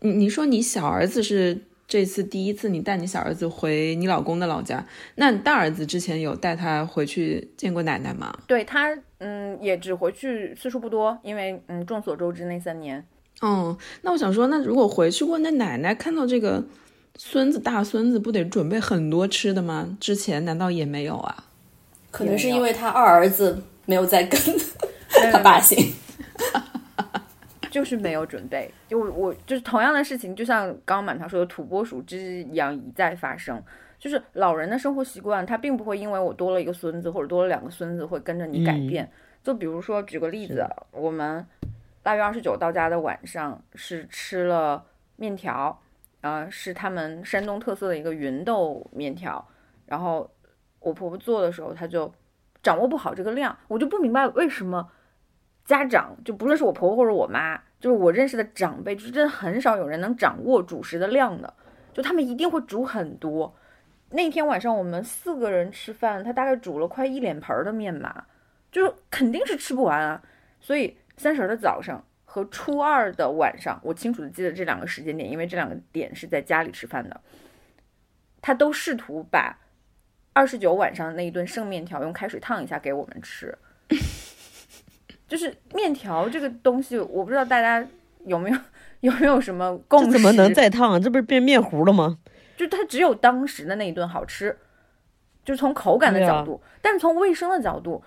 [0.00, 8.36] 你你说你小儿子是这次第一次你带你小儿子回你老公的老家，那你大儿子之前有带他回去见过奶奶吗？
[8.46, 13.06] 对他，嗯，也只回去次数不多，因为嗯，众所周知那三年。
[13.40, 16.64] 哦，那我想说，那如果回去过，那奶奶看到这个
[17.18, 19.96] 孙子大孙子，不得准备很多吃的吗？
[20.00, 21.44] 之前难道也没有啊？
[22.10, 24.40] 可能是因为他二儿子没有在跟
[25.32, 25.92] 他爸姓。
[27.68, 33.62] 就是没有准备，就我我就是同样的事情，就像刚刚满堂说的土拨鼠之一样一再发生。
[33.98, 39.10] 就是老人的生活习惯，他并不会因为我多了一个孙子或者多了两个孙子会跟着你改变。
[39.44, 41.44] 就比如说举个例子，我们
[42.04, 44.82] 腊月二十九到家的晚上是吃了
[45.16, 45.78] 面条，
[46.26, 49.46] 呃，是他们山东特色的一个芸豆面条。
[49.86, 50.28] 然后
[50.80, 52.12] 我婆婆做的时候，她就
[52.62, 54.90] 掌握不好这个量，我就不明白为什么
[55.64, 61.54] 家长就不论是我婆婆或者我妈，就是我认识的长辈，就是真的很少有人能掌握主食的量的，
[61.92, 63.54] 就他们一定会煮很多。
[64.10, 68.24] 那天晚上我们四个人吃饭，他大概煮了快一脸盆的面嘛，
[68.70, 70.22] 就肯定是吃不完啊。
[70.60, 72.04] 所以三十儿的早上
[72.36, 77.18] 和初二的晚上，我清楚的记得这两个时间点，因为这两个点是在家里吃饭的。
[78.42, 79.58] 他都试图把
[80.34, 83.56] 二十九晚上那一顿剩面条用开水烫一下给我们吃。
[85.26, 87.88] 就是面条这个东西，我不知道大家
[88.26, 88.58] 有没有
[89.00, 90.10] 有没有什么共识？
[90.12, 91.00] 怎么能再烫啊？
[91.00, 92.18] 这不是变面糊了吗？
[92.54, 94.54] 就它只有当时的那一顿好吃，
[95.42, 98.04] 就是从口感的角度，但是从卫生的角度，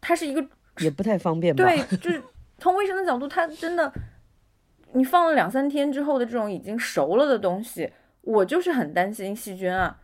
[0.00, 0.42] 它是一个
[0.78, 1.62] 也不太方便吧？
[1.62, 2.22] 对，就是
[2.58, 3.92] 从卫生的角度，它真的，
[4.92, 10.00] 你放了两三天之后的这种已经熟了的东西，我就是很担心细菌啊，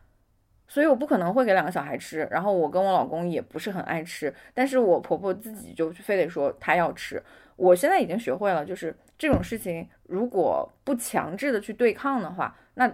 [0.69, 7.23] 所以我不可能会给两个小孩吃，然后我跟我老公也不是很爱吃，但是我婆婆自己就非得说她要吃。
[7.57, 12.91] 我现在已经学会了，就是这种事情如果不强制的去对抗的话，那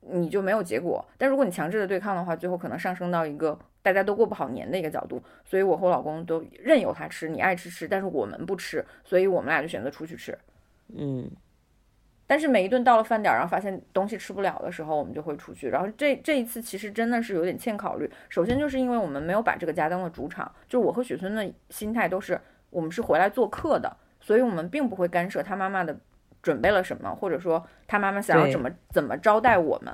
[0.00, 1.04] 你就没有结果。
[1.18, 5.22] 但如果你强制的对抗的话，最后可能上升到一个大家都过不好年的一个角度。
[5.44, 10.38] 所以我和我老公都任由他吃，你爱吃吃，但是我们不吃，所以我们俩就选择出去吃。
[10.94, 11.30] 嗯，
[12.26, 15.68] 但是每一顿到了饭点儿，然后发现东西吃不了的时候，我们就会出去。
[15.68, 18.10] 然后这这一次其实真的是有点欠考虑。
[18.28, 22.40] 首先就是因为我们没有把这个家当了主场，就是我和雪村的心态都是
[22.70, 25.96] 我们是回来做客的，所以我们并不会干涉他妈妈的
[26.42, 29.92] 准备了什么，或者说他妈妈想要怎么怎么招待我们。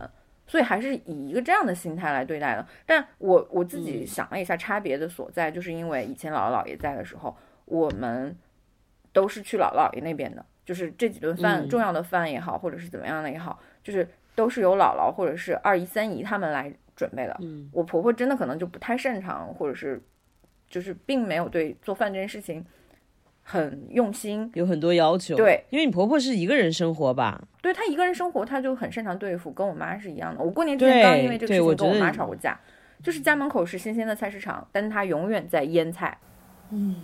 [0.48, 2.66] 所以还是以一个这样的心态来对待的。
[2.84, 8.36] 但我我自己想了一下，差别的所在，就是因为以前姥姥姥爷在的时候，我们
[9.12, 17.36] 都是去姥姥姥爷那边的，就是这几顿饭、嗯重要的饭也好，或者是怎么样的也好，就是都是由姥姥或者是二姨、三姨他们来准备的。
[17.40, 20.02] 嗯我婆婆真的可能就不太擅长，或者是
[20.68, 22.64] 就是并没有对做饭这件事情
[23.50, 24.50] 很用心。
[24.52, 25.34] 有很多要求。
[25.34, 27.42] 对，因为你婆婆是一个人生活吧？
[27.62, 30.44] 对她一个人生活，她就很擅长对付，跟我妈是一样的。
[30.44, 32.60] 我过年之前刚因为这个事情跟我妈吵过架，
[33.02, 36.18] 就是家门口是新鲜的菜市场，但是她永远在腌菜。
[36.70, 36.96] 嗯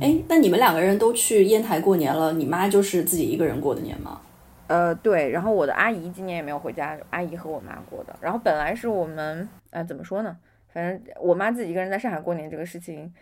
[0.00, 4.22] 哎，那你们两个人都去烟台过年了，你妈就是自己一个人过的年吗？
[4.66, 8.16] 呃，对，然后我的阿姨今年也没有回家，阿姨和我妈过的。
[8.22, 10.36] 然后本来是我们，呃，怎么说呢？
[10.72, 13.12] 反正我妈自己一个人在上海过年这个事情，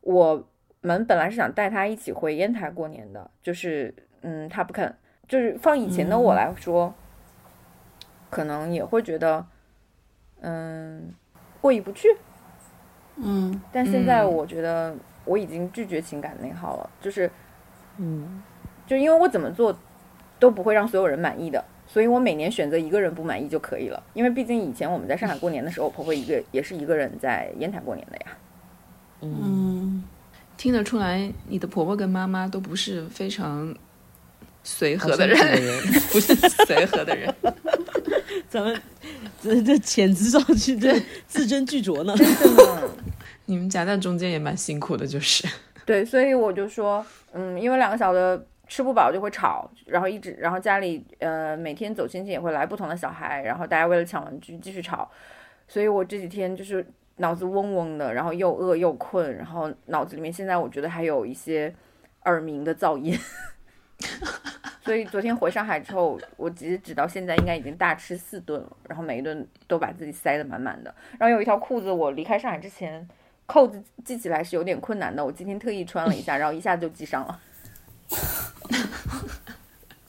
[0.00, 0.48] 我
[0.82, 4.94] 们本来是想带他一起回烟台过年的，就是，嗯，他不肯，
[5.26, 6.92] 就是放以前的我来说，
[8.28, 9.46] 可能也会觉得，
[10.40, 11.14] 嗯，
[11.60, 12.08] 过意不去。
[13.16, 17.30] 嗯但现在嗯我觉得我已经拒绝情感内耗了，就是
[17.98, 18.42] 嗯，
[18.86, 19.76] 就因为我怎么做
[20.38, 24.02] 都不会让所有人满意的，所以我每年选择一个人不满意就可以了。
[24.14, 28.26] 因为毕竟以前我们在上海过年的时候，我婆婆一个也是一个人在烟台过年的呀。
[29.20, 30.02] 嗯，
[30.62, 33.74] 听得出来，你的婆婆跟妈妈都不是非常
[34.62, 37.34] 随和的人，的人，不是随和的人。
[38.48, 38.80] 咱们
[39.42, 42.14] 这这遣词上去，这字斟句酌呢。
[42.16, 42.88] 真的。
[43.46, 45.44] 你们夹在中间也蛮辛苦的，就是。
[45.84, 55.10] 对，所以我就说，嗯，因为两个小的吃不饱就会吵，然后一直，然后家里呃每天走亲戚也会来不同的小孩，然后大家为了抢玩具继续吵，
[55.66, 61.74] 所以我这几天就是脑子嗡嗡的，然后又饿又困，然后脑子里面现在我觉得还有一些
[62.24, 63.18] 耳鸣的噪音。
[64.84, 70.92] 所以昨天回上海之后，我其实直到现在应该已经大吃四顿了，然后每一顿都把自己塞得满满的。
[71.18, 73.08] 然后有一条裤子，我离开上海之前
[73.46, 77.40] 扣子系起来是有点困难的，我今天特意穿了一下，然后一下就系上了。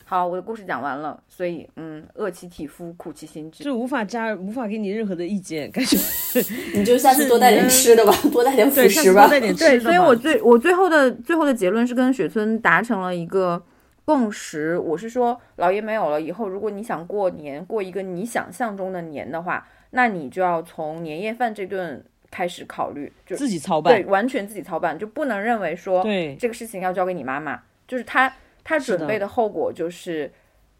[0.05, 3.63] 好，我的故事讲完了，所以嗯，饿其体肤，苦其心志。
[3.63, 5.97] 就无法加，无法给你任何的意见，感觉
[6.75, 9.31] 你就下次多带点吃的吧，多带点辅食吧次多。
[9.31, 13.63] 带点吃对，的吧所以我最我最后的最后的结论是跟雪村达成了一个
[14.05, 14.77] 共识。
[14.77, 28.31] 我是说，老爷没有了以后，如果你想过年过一个你想象中的年的话，那你就要从年夜饭这顿开始考虑，就自己操办对，办，完全自己操办，就不能认为说对这个事情要交给你妈妈，就是他
[28.63, 30.31] 他准备的后果就是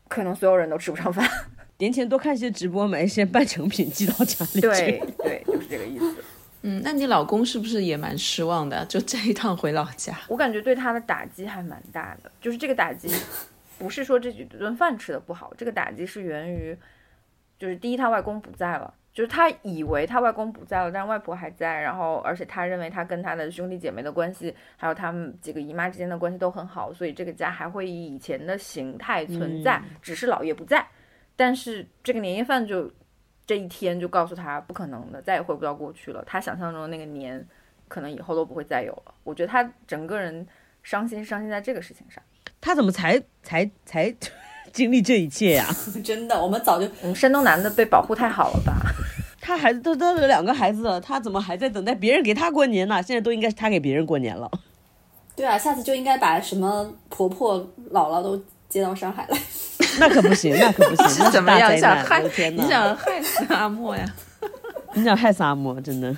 [0.08, 1.28] 可能所有人都吃不上饭。
[1.80, 4.62] 年前多看一些直播，买一些半成品寄到家里去。
[4.62, 6.24] 对对，就是这个意思。
[6.66, 8.86] 嗯，那你老公是不是也蛮失望的？
[8.86, 13.10] 就这一趟回老家，我感觉对他的打击还蛮大的，就是这个打击，
[13.78, 16.78] 不是说这几顿饭吃的不好，这个打击是源于，
[17.60, 30.86] 就是第一他外公不在了，就是他以为他外公不在了，但是外婆还在，然后而且他认为他跟他的兄弟姐妹的关系，还有他们几个姨妈之间的关系都很好，所以这个家还会以以前的形态存在，只是姥爷不在，
[31.36, 32.92] 但是这个年夜饭就
[33.46, 37.46] 这一天就告诉他不可能的，再也回不到过去了，他想象中的那个年。
[37.90, 39.14] 可能以后都不会再有了。
[39.24, 40.48] 我觉得他整个人
[40.82, 42.24] 伤心，伤心在这个事情上。
[42.60, 44.12] 他怎么才才才
[44.74, 45.68] 经历这一切呀、
[46.04, 48.74] 真的，我们早就嗯，山东男的被保护太好了吧？
[49.46, 53.04] 他孩子都都有两个孩子了，他怎么还在等待别人给他过年呢？
[53.04, 54.50] 现在都应该是他给别人过年了。
[55.36, 57.60] 对啊，下次就应该把什么婆婆、
[57.92, 59.38] 姥姥都接到上海来。
[60.00, 61.70] 那可不行，那可不行， 那怎么样？
[61.72, 62.06] 大灾难！
[62.06, 62.52] 想害！
[62.52, 64.06] 你想害死阿莫呀？
[64.94, 66.10] 你想害死阿莫，真的。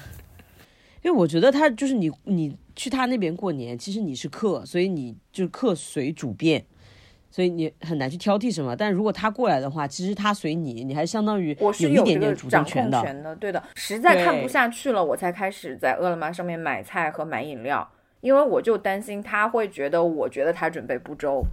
[1.01, 6.63] 因为我觉得他就是你，你去他那边过年，其实你是客，所以你就客随主便，
[7.35, 8.73] 所以你很难去挑剔什么。
[8.73, 12.97] 但如果他过来的话，其实他随你，你还相当于我是有一这个点点主掌动权的。
[12.97, 13.61] 控权的，对的。
[13.75, 17.85] 实在看不下去了，我才开始在饿了么上面买菜和买饮料，
[18.21, 21.43] 因为我就担心他会觉得我觉得他准备不周。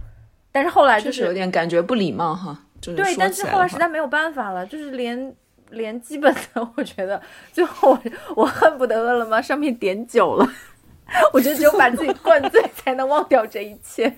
[0.53, 2.57] 但是后来就是有点感觉不礼貌哈。
[2.79, 5.35] 就是对，但是后来实在没有办法了，就是连
[5.71, 7.99] 连基本的，我觉得最后我
[8.37, 10.49] 我恨不得饿了么上面点酒了，
[11.33, 14.13] 我觉得只有把自己灌醉才能忘掉这一切。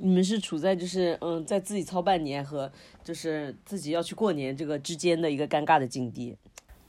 [0.00, 2.70] 你们是处在就是嗯，在自己操办年和
[3.02, 6.36] 就是自己要去过年这个之间的一个尴尬的境地。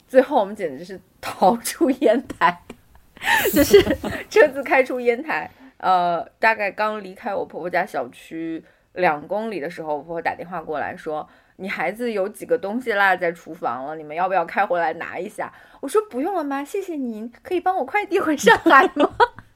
[0.08, 2.62] 最后我们简直是逃出烟台，
[3.52, 3.82] 就是
[4.30, 11.28] 车子开出烟台，呃，大概刚离开我婆婆家小区两公里的时候，我婆婆打电话过来说。
[11.62, 15.54] 你孩子有几个东西落在厨房了，你们要不要开回来拿一下？
[15.82, 19.14] 我说不用了妈，谢谢您，可以帮我快递回上海吗？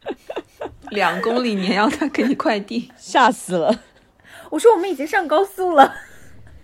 [0.91, 2.91] 两公里，你还要他给你快递？
[2.97, 3.79] 吓死了，
[4.49, 5.93] 我说我们已经上高速了。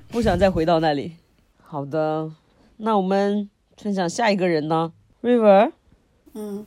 [0.09, 1.17] 不想再回到那里。
[1.61, 2.31] 好的，
[2.77, 5.71] 那我们分享下一个人呢？River，
[6.33, 6.65] 嗯，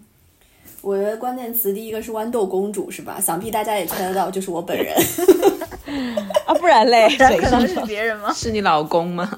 [0.81, 3.21] 我的关键词第一个是豌豆公主是吧？
[3.21, 4.95] 想必大家也猜得到，就是我本人。
[6.47, 7.81] 啊，不然嘞，谁可能是？
[7.87, 8.33] 别人吗？
[8.33, 9.29] 是你老公吗？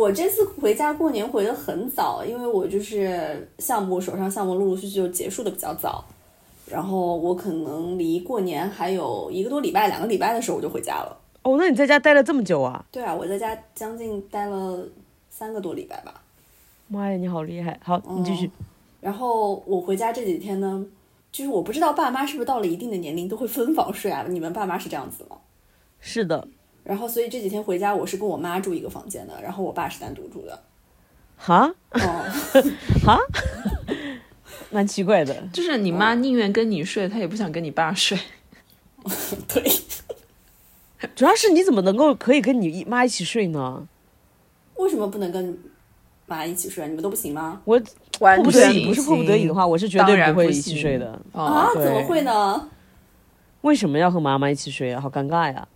[0.00, 6.02] 我这次回家过年回的很早，因为我就是项目手上项目陆陆续续就结束的比较早，
[6.66, 11.14] 然后我可能离过年还有一个多礼拜、两个礼拜的时候我就回家了。
[11.42, 12.82] 哦，那你在家待了这么久啊？
[12.90, 14.82] 对啊，我在家将近待了
[15.28, 16.22] 三个多礼拜吧。
[16.88, 17.78] 妈呀，你好厉害！
[17.82, 18.50] 好，你继续。
[19.02, 20.82] 然后我回家这几天呢，
[21.30, 24.24] 就是我不知道爸妈是不是到了一定的年龄都会分房睡啊？
[24.26, 25.36] 你们爸妈是这样子吗？
[26.00, 26.48] 是的，
[26.90, 30.60] 然后所以这几天回家我是跟我妈住一个房间的，然后我爸是单独住的。
[31.36, 32.24] 哈哦，
[33.06, 33.16] 哈，
[34.70, 35.32] 蛮奇怪的。
[35.52, 38.18] 就是你妈宁愿跟你睡，她也不想跟你爸睡。
[39.46, 39.62] 对，
[41.14, 43.86] 主要是你怎么能够可以跟你妈一起睡呢？
[44.74, 45.56] 为什么不能跟
[46.26, 46.88] 妈一起睡？
[46.88, 47.62] 你们都不行吗？
[47.66, 47.80] 我
[48.18, 51.16] 完迫不得已，不是迫不得已的话，我是绝对不会一起睡的。
[51.30, 52.68] 哦，啊，怎么会呢？
[53.60, 55.00] 为什么要和妈妈一起睡啊？
[55.00, 55.68] 好尴尬呀！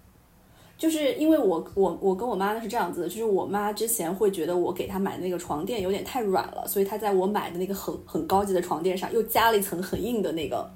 [0.77, 10.69] 就是因为我我我跟我妈呢是这样子的，就是我妈之前会觉得我给她买的那个床垫有点太软了，所以她在我买的那个很很高级的床垫上又加了一层很硬的那个，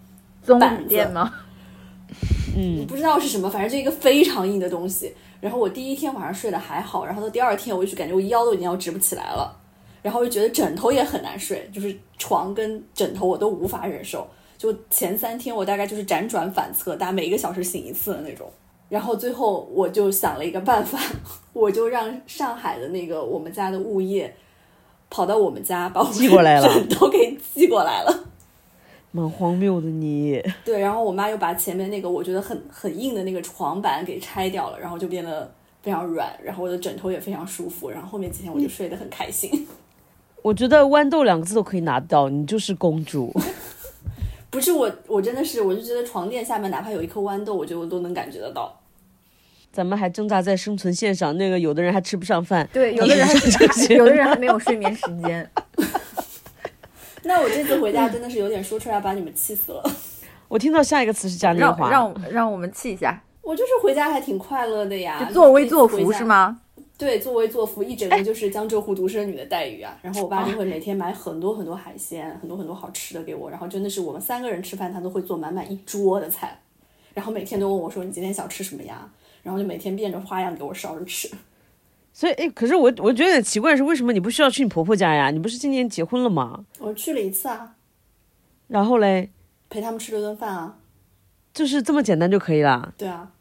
[0.58, 1.32] 板垫吗？
[2.56, 5.12] 嗯，不知道是什么，反正就一个非常硬的东西。
[5.40, 9.54] 然后我第一天晚上睡得还好，然后到第二天我就感觉我腰都已经要直不起来了，
[10.00, 14.26] 然后我就觉得枕头也很难睡，就是床跟枕头我都无法忍受。
[14.56, 18.50] 就前三天我大概就是辗转反侧，大概每一个小时醒一次的那种。
[18.88, 20.98] 然后最后我就想了一个办法，
[21.53, 24.35] 我就让上海的那个我们家的物业
[25.11, 28.24] 跑到我们家把我寄过来了枕头给寄过来了。
[29.11, 30.42] 蛮荒谬的你。
[30.64, 35.51] 对，然后我妈又把前面那个我觉得很很硬的那个床板给拆掉了，然后就变得
[35.83, 39.66] 非常软，然后我的枕头也非常舒服，然后后面几天我就睡得很开心。
[40.42, 43.35] 我觉得豌豆两个字都可以拿到，你就是公主。
[44.51, 48.77] 不是我，我真的是，我就觉得床垫下面哪怕有一颗豌豆，我觉得我都能感觉得到。
[49.72, 52.68] 咱们还挣扎在生存线上，那个有的人还吃不上饭。
[52.72, 55.48] 对， 有的人还是 有的人还没有睡眠时间。
[57.24, 59.83] 那我这次回家真的是有点说出来把你们气死了。
[60.48, 66.24] 我听到下一个词是嘉年华，让让我们气一下，我就是回家还挺快乐的呀，就作威作福是？
[66.24, 66.61] 吗？
[66.96, 69.96] 对，作威作福，一整个就是江浙沪独生女的待遇啊。
[70.02, 76.59] 然后我爸就会每天买很多很多海鲜，很多很多好吃的给我，然后真的是我们三个人吃饭，他都会做满满一桌的菜，
[77.14, 79.09] 然后每天都问我说你今天想吃什么呀？
[79.48, 81.26] 然后就每天变着花样给我烧着吃。
[82.12, 85.30] 所以哎，可是我我觉得有点奇怪，是为什么你不需要去你婆婆家呀？
[85.30, 86.66] 你不是今年结婚了吗？
[86.78, 87.76] 我去了一次啊，
[88.66, 89.30] 然后嘞，
[89.70, 90.76] 陪他们吃了顿饭啊，
[91.54, 92.92] 就是这么简单就可以啦。
[92.98, 93.32] 对啊，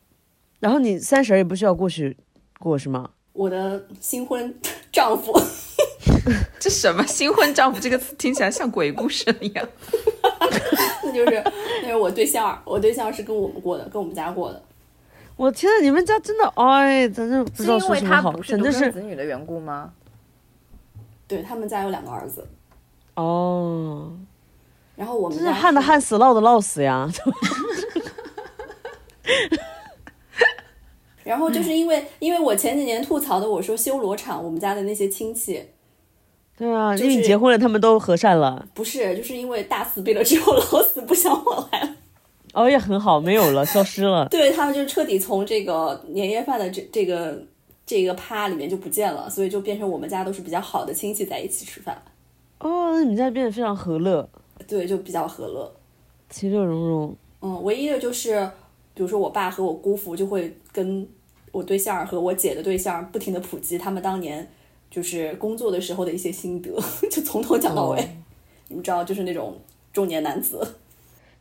[0.62, 2.15] 然后你三十也不需要过去
[2.58, 3.10] 过是吗？
[3.34, 4.58] 我的新婚
[4.93, 5.34] 丈夫
[6.58, 9.67] 这什么新婚丈夫这个词听起来像鬼故事一样。
[11.04, 11.43] 那就是
[11.84, 14.62] 那是我对象，我对象是跟我们过的，跟我们家过的。
[15.38, 19.93] 我天呐，你们家真的哎，真的不知道是因为说什么好，他不是独真的是生子女的缘故吗？
[21.28, 22.47] 对他们家有两个儿子，
[23.15, 24.12] 哦，
[24.95, 27.10] 然后我们家真是旱的旱死，涝的涝死呀。
[31.23, 35.62] 然后就是因为因为我前几年吐槽的，我说修罗场，我们家的那些亲戚
[36.58, 41.95] 对啊，就因为你结婚了，他们都和善了，不是，就是因为大死毕了之后，老死不相往来了。
[42.54, 44.28] 哦也很好，没有了， 消失了。
[44.30, 47.42] 对他们就是彻底从这个年夜饭的这这个
[47.86, 52.02] 这个趴里面就不见了，所以就变成我们家都是比较好的亲戚在一起吃饭，
[52.60, 54.28] 哦，那你们家变得非常和乐，
[54.68, 55.72] 对，就比较和乐。
[56.30, 57.16] 其乐融融。
[57.42, 58.50] 嗯，唯一的就是，
[58.94, 61.08] 比如说我爸和我姑父就会跟
[61.52, 64.46] 我对象和我姐的对象不停的普及他们当年
[64.90, 66.72] 就是工作的时候的一些心得，
[67.12, 68.00] 就从头讲到尾。
[68.00, 68.04] 哦
[68.70, 69.58] 你们知道，就是那种
[69.94, 70.60] 中年男子。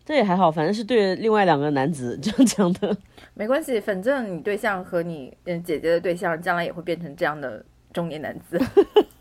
[0.07, 2.97] 这也还好，反正是对另外两个男子这样讲的。
[3.35, 8.59] 没关系，反正你对象和你嗯姐姐的对象将来也会变成这样的中年男子，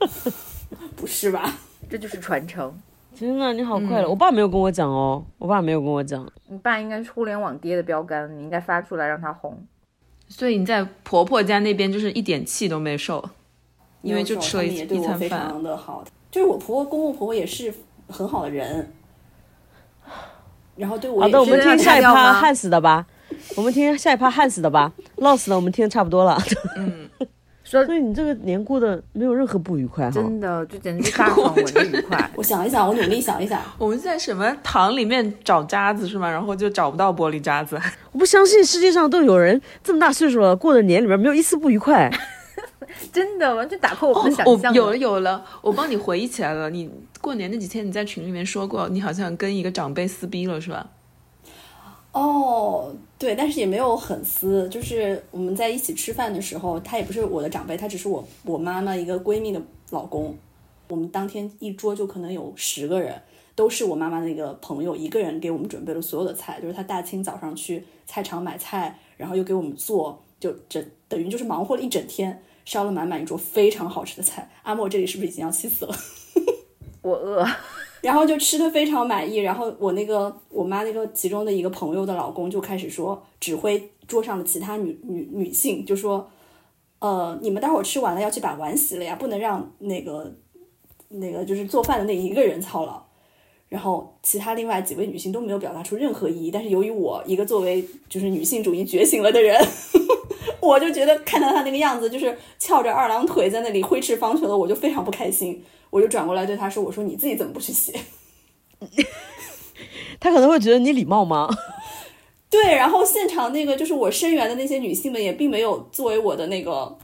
[0.96, 1.52] 不是吧？
[1.90, 2.74] 这就是传承。
[3.16, 4.08] 天呐，你好快乐！
[4.10, 6.32] 我爸没有跟我讲哦，我爸没有跟我讲。
[6.48, 9.58] 你爸应该是互联网爹的标杆，你应该发出来让他红。
[10.28, 13.24] 所以你在婆婆家那边就是一点气都没受，
[14.02, 15.64] 因为就吃了一一餐饭非常饭。
[15.64, 17.74] 的好，就是我婆婆公公婆婆也是
[18.08, 18.92] 很好的人，
[20.76, 23.06] 然后对我好的，我们听下一趴焊死的吧。
[23.56, 26.38] 我们听下一趴焊死的吧，涝死的我们听的差不多了。
[26.78, 27.10] 嗯
[27.68, 30.12] 所以你这个年过的没有任何不愉快哈。
[30.12, 32.30] 真的，就简直是大爽文的愉快。
[32.38, 36.30] 我想一想，我努力想一想，我们在什么糖里面找渣子是吗？
[36.30, 37.76] 然后就找不到玻璃渣子。
[38.12, 42.10] 我不相信世界上都有人这么大岁数了，过的年里面没有一丝不愉快。
[43.12, 44.72] 真的完全打破我们的想象。
[44.72, 46.70] 哦有了有了，我帮你回忆起来了。
[46.70, 46.90] 你
[47.22, 50.90] 过年那几天你在群里面说过，你好像跟一个长辈撕逼了是吧？
[52.12, 60.38] 哦，对，但是也没有很撕，就是我们在一起吃饭的时候，他也不是我的长辈，他只是我我妈妈一个闺蜜的老公。
[60.88, 63.22] 我们当天一桌就可能有十个人，
[63.56, 74.50] 都是我妈妈那个朋友一个人给我们准备了所有的菜，就是她大清早上去菜场买菜，然后又给我们做，就整等于就是忙活了一整天，烧了满满一桌非常好吃的菜。
[74.64, 75.96] 阿莫这里是不是已经要气死了？
[77.02, 77.48] 我饿，
[78.02, 86.28] 然后就吃的非常满意，然后我那个我妈那个其中的一个朋友的老公就开始说，指挥桌上的其他女女女性就说，
[87.00, 90.36] 呃，你们待会儿吃完了要去把碗洗了呀，不能让那个
[91.10, 93.05] 那个就是做饭的那一个人操劳。
[93.76, 99.62] 然后其他另外几位女性都没有表达出任何异议，但是由于我一个作为就是女性主义觉醒了的人，
[100.62, 105.62] 我就觉得看到他那个样子，就是翘着二郎腿在那里挥斥方遒的，我就非常不开心。
[105.90, 107.94] 我就转过来对他说：“我说你自己怎么不去洗？”
[110.22, 111.50] 他可能会觉得你礼貌吗？
[112.50, 116.98] 对，然后现场那个就是我声援的那些女性们也并没有作为我的那个，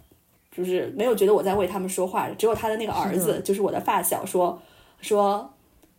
[0.55, 4.61] 就是没有觉得我在为他们说话，只有他的那个儿子，就是我的发小说
[5.01, 5.53] 说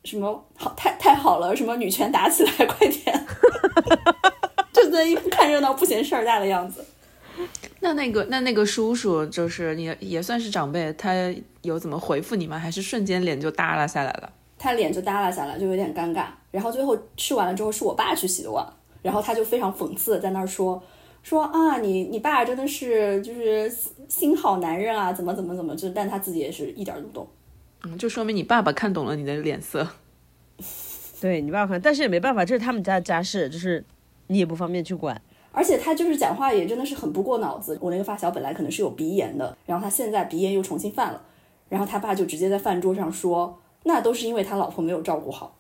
[0.05, 3.26] 什么好太太好了，什么女权打起来， 快点，
[4.72, 6.84] 就在一副看热闹不嫌事儿大的样子。
[7.80, 11.12] 那那个那那个叔叔就是你也算是长辈，他
[11.62, 12.59] 有怎么回复你吗？
[12.59, 14.30] 还是瞬间脸就耷拉下来了？
[14.59, 16.26] 他脸就耷拉下来，就有点尴尬。
[16.50, 18.64] 然后最后吃完了之后，是我爸去洗的碗，
[19.03, 20.80] 然后他就非常讽刺的在那儿说
[21.22, 23.72] 说啊，你你爸真的是就是
[24.09, 27.26] 心好男人啊，怎么怎么怎么，就但他自己也是一点都不懂。
[27.84, 29.88] 嗯，就说明你爸爸看懂了你的脸色。
[31.20, 33.84] 对你爸爸看，但是也没办法，这是他们家的家事，就是
[34.26, 35.20] 你也不方便去管。
[35.52, 37.78] 而且他就是讲话也真的是很不过脑子。
[37.80, 41.22] 我那个发小本来可能是有鼻炎的，然后他现在鼻炎又重新犯了，
[41.68, 45.56] 然后他爸就直接在饭桌上说，那都是因为他老婆没有照顾好。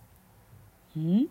[0.94, 1.28] 嗯，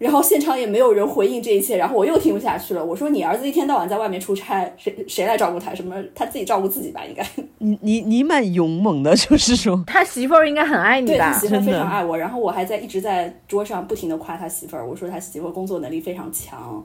[0.00, 2.82] 然后现场也没有人回应这一切，然后我又听不下去了。
[2.82, 5.74] 我说你儿子一天到晚在外面出差，谁谁来照顾他？
[5.74, 7.22] 什么他自己照顾自己吧，应该。
[7.58, 11.38] 你你你蛮勇猛的，就是说他媳妇儿应该很爱你对他吧？
[11.38, 16.82] 媳妇儿非常爱我，然后我还在一直在桌上不停的夸他媳妇儿，我说他媳妇儿工作能力非常强，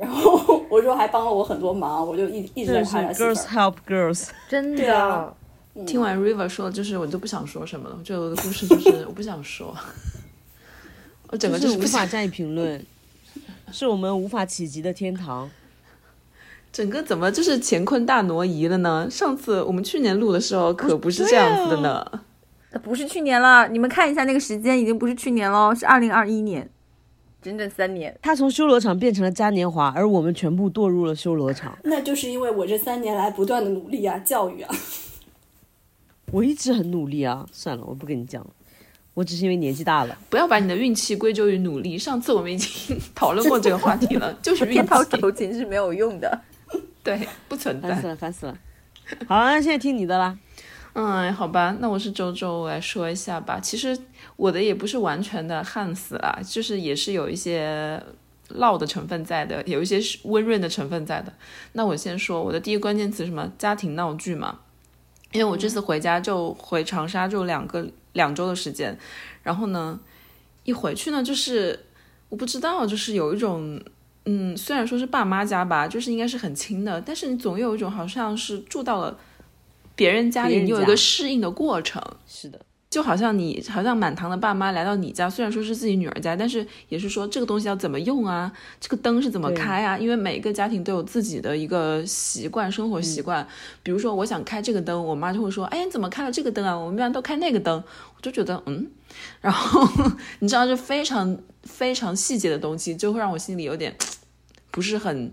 [0.00, 3.44] 然后我说还帮了我很多忙，我就一一直在夸他媳妇 girls。
[3.48, 4.28] help girls。
[4.48, 5.30] 真对啊
[5.74, 7.96] 的，听完 River 说，就是我都不想说什么了。
[7.98, 9.76] 我觉得我的故事就是 我不想说，
[11.28, 12.84] 我整个是无法加以评论，
[13.72, 15.50] 是我们无法企及的天堂。
[16.72, 19.08] 整个怎么就是乾坤大挪移了呢？
[19.10, 22.04] 上次我们去年录的时候可不是这样子的呢。
[22.70, 26.68] 呃不是去年了，你们看一下那个时间，已经不是去年喽，是二零二一年，
[27.40, 28.14] 整整三年。
[28.20, 31.78] 他从修罗场变成了嘉年华，而我们全部堕入了修罗场。
[31.84, 34.74] 那就是因为我这三年来不断的努力啊，教育啊。
[36.32, 38.50] 我一直很努力啊，算了，我不跟你讲了，
[39.16, 40.14] 我只是因为年纪大了。
[40.28, 41.96] 不要把你的运气归咎于努力。
[41.96, 46.38] 上次我们已经 讨论过这个话题了，就是运天掏气， 酬勤是没有用的。
[47.02, 48.06] 对，不存在烦死。
[48.08, 48.58] 了，烦死了。
[49.26, 50.38] 好，那现在听你的啦。
[50.92, 53.58] 嗯，好吧，那我是周周，我来说一下吧。
[53.58, 53.98] 其实
[54.36, 57.98] 我的也不是完全的旱死啦，就是也是有一些
[58.50, 61.32] 涝的成分在的，有一些是温润的成分在的。
[61.72, 63.50] 那我先说我的第一个关键词是什么？
[63.56, 64.58] 家庭闹剧嘛。
[65.32, 67.86] 因为我这次回家就回长沙就两个
[68.16, 68.98] 两周的时间，
[69.44, 70.00] 然后呢，
[70.64, 71.78] 一回去呢就是
[72.28, 73.80] 我不知道，就是有一种。
[74.28, 79.16] 嗯，虽然说是爸妈家吧，就是应该是很亲的，但是你总有一种好像是住到了
[79.94, 82.02] 别人家里，你有一个适应的过程。
[82.26, 89.98] 是的，就好像你好像满堂的爸妈来到你家，虽然说是自己女儿家，但是也是说这个东西要怎么用啊，这个灯是怎么开啊？
[89.98, 93.46] 因为每个家庭都有自己的一个习惯，生活习惯。
[93.82, 96.74] 比如说我想开这个灯，我妈就会说：“哎，你怎么开了这个灯啊？
[96.78, 97.82] 我们一般都开那个灯。”
[98.16, 98.88] 我就觉得嗯，
[99.40, 99.86] 然后
[100.38, 103.94] 你知道，就非常非常细节的东西，就会让我心里有点
[104.70, 105.32] 不是很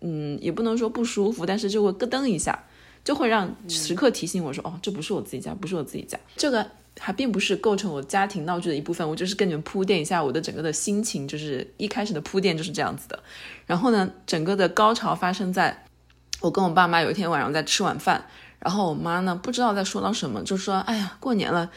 [0.00, 2.64] 嗯，也不能说不舒服，但是就会咯噔一下。
[3.02, 6.18] 就会让时刻提醒我说，哦，这不是我自己家，不是我自己家。
[6.36, 6.66] 这个
[6.98, 13.18] 还并不是构成我家庭闹剧的一部分，我就是跟你们铺垫一下我的整个的心情，就是一开始的铺垫就是这样子的。
[13.66, 15.86] 然后呢，整个的高潮发生在
[16.40, 18.26] 我跟我爸妈有一天晚上在吃晚饭，
[18.58, 21.70] 然后我妈呢不知道在说到什么，就说，哎呀，过年了。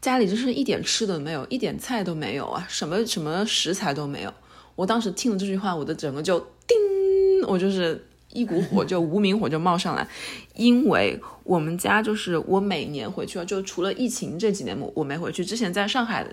[0.00, 4.32] 家里就是一点吃的没有，一点菜都没有啊，什么什么食材都没有。
[4.74, 8.02] 我当时听了这句话，我的整个就叮，我就是
[8.32, 10.06] 一股火就无名火就冒上来，
[10.54, 16.26] 因为我们家就是我每年回去啊，就除了疫情这几年我我没回去，之前在上海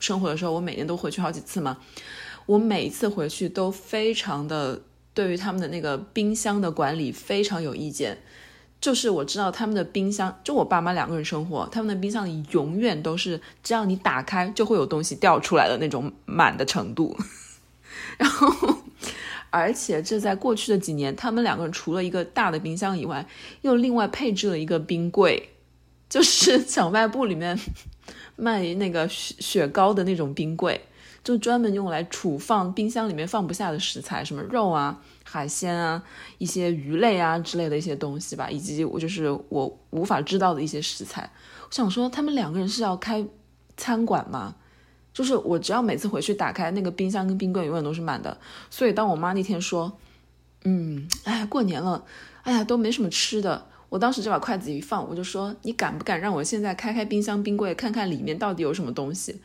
[0.00, 1.78] 生活的时候，我每年都回去好几次嘛。
[2.46, 4.82] 我每一次回去都非常的
[5.14, 8.18] 对于他们的那个冰箱的管理非常有意见。
[8.80, 17.16] 就是我知道他们的冰箱，就我爸妈两个人生活，他们的冰箱里永远都是只要你打开就会有东西掉出来的那种满的程度。
[18.18, 18.76] 然后，
[19.56, 23.24] 而且这在过去的几年，他们两个人除了一个大的冰箱以外，
[23.60, 25.50] 又另外配置了一个冰柜，
[26.08, 27.56] 就是 小卖部里面
[28.34, 30.80] 卖那个雪雪糕的那种冰柜，
[31.22, 36.02] 就专门用来储放冰箱里面放不下的食材，什么肉啊、海鲜啊、
[36.38, 41.30] 一些鱼类啊之类的一些东西吧，以及我就是我无法知道的一些食材。
[41.62, 43.24] 我想说，他们两个人是要开
[43.76, 44.56] 餐馆吗？
[45.14, 48.36] 就是我只要每次回去打开那个冰箱跟冰柜永远都是满的，
[48.68, 49.96] 所以当我妈那天说，
[50.64, 52.04] 嗯，哎，过年了，
[52.42, 59.40] 哎呀，都没什么吃的，我当时就把筷子一放，我就说，你敢不敢让我现在开开冰箱冰柜，看看里面到底有什么东西？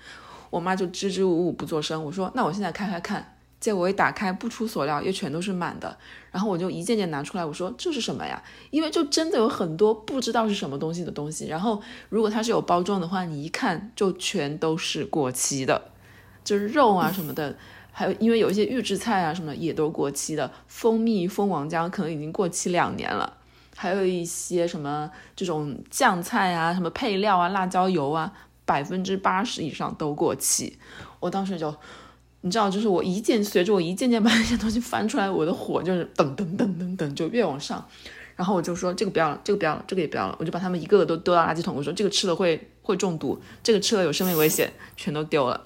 [0.49, 2.03] 我妈就支支吾吾不作声。
[2.03, 5.97] 我说，那我现在开开看，结果一打开，不出所料，又全都是满的。
[6.31, 8.41] 然后我就一件件拿出来，我说这是什么呀？
[8.69, 11.47] 因为就真的有很多不知道是什么东西的东西。
[11.47, 15.91] 然后如果它是有包装的话，你一看就全都是过期的，
[16.43, 17.57] 就是肉啊什么的，
[17.91, 23.37] 还有因为有一些预制菜啊什么的也都过期的，蜂蜜、蜂王浆可能已经过期两年了，
[23.75, 28.31] 还有一些什么这种酱菜啊、什么配料啊、辣椒油啊，
[28.63, 30.77] 百分之八十以上都过期。
[31.19, 31.75] 我当时就。
[32.41, 37.85] 你知道，就是我一件随着我一件件把那些东西翻出来，我的火就是噔噔噔噔噔就越往上，
[38.37, 41.75] 然后我就说这个不要了，这个不要了，这个也不要了，我就把他们一个个都丢到垃圾桶。
[41.75, 45.65] 我说这个吃了会会中毒，这个吃了有生命危险，全都丢了。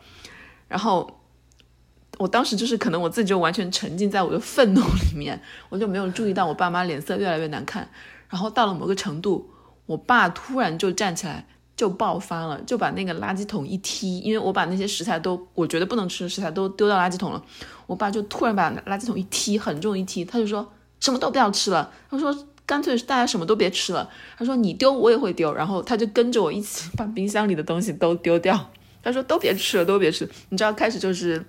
[0.68, 1.20] 然后
[2.18, 7.88] 我当时就是可能我自己就完全沉浸在我的愤怒里面，我就没有注意到我爸妈脸色越来越难看。
[8.30, 9.52] 然后到了某个程度，
[9.86, 11.46] 我爸突然就站起来。
[11.84, 17.44] 就爆发了，就把那个垃圾桶一踢，因为我把那些食材都我觉得不能吃的食材都丢到垃圾桶了。
[17.88, 20.66] 我爸就突然把垃圾桶一踢，很重一踢，他就说
[21.02, 21.92] 什么都不要吃了。
[22.10, 22.34] 他说
[22.66, 24.10] 干脆大家什么都别吃了。
[24.38, 28.72] 他说你丢我也会丢，然后他就跟着我一起把冰箱里的东西都丢掉。
[29.04, 30.26] 他说都别吃了，都别吃。
[30.48, 31.44] 你知道开始就是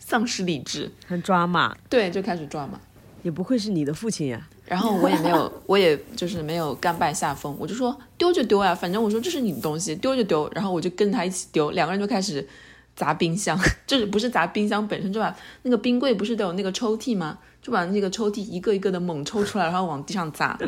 [0.00, 2.80] 丧失理智，很抓马，对，就开始抓马。
[3.22, 4.48] 也不愧是你的父亲呀。
[4.66, 10.50] 然后我也没有，我也就是没有甘拜下风，我就说丢就丢呀，反正我说这是你的东西，丢就丢。
[10.54, 12.46] 然后我就跟他一起丢，两个人就开始
[12.94, 17.38] 砸冰箱， 就是不是砸冰箱本身，就把那个冰柜不是都有那个抽屉吗？
[17.62, 20.58] 就把那个抽屉一个一个的猛抽出来，然后往地上砸。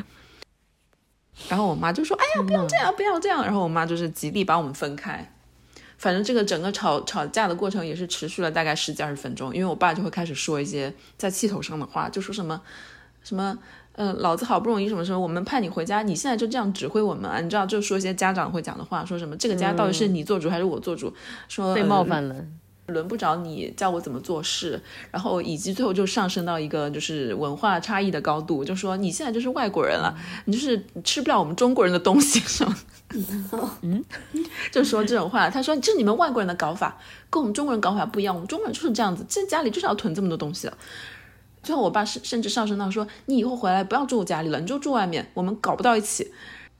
[1.48, 5.32] 然后我妈就说：“哎呀，不要这样，不要这样。”然后我妈就是极力把我们分开。
[5.96, 12.60] 反正这个整个吵吵架的过程也是持续了大概十几二十分钟，因为我爸就会开始说一些在气头上的话，就说什么
[13.22, 13.58] 什么。
[14.00, 17.40] 嗯，老子好不容易什么时候我们派你回家，你现在就这样指挥我们啊？
[17.40, 21.12] 你知道，就说一些家长会讲的话，说什么这个家到底是你做主还是我做主？
[21.48, 22.36] 说被冒犯了，
[22.86, 24.80] 轮不着你教我怎么做事。
[25.10, 32.76] 然后以及最后就上升到一个就是文化差异的高度，就说你现在就是外国人了，你就是吃不了我们中国人的东西，是吗？
[33.82, 34.04] 嗯，
[34.70, 35.50] 就说这种话。
[35.50, 36.96] 他说这是你们外国人的搞法，
[37.28, 38.32] 跟我们中国人搞法不一样。
[38.32, 40.70] 我们中国人就是这样子，这家里就是要囤这么多东西。
[41.62, 46.32] 最后，我爸甚甚至上升到说：“你以后回来不要住我家里了，你就住外面，我们搞不到一起。”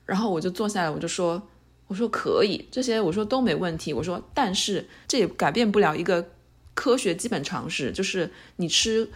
[0.05, 1.41] 然后我就坐下来，我就说
[1.87, 3.93] ：“我说可以，这些我说都没问题。
[3.93, 6.29] 我说，但是这也改变不了一个
[6.73, 9.09] 科学基本常识，就是你吃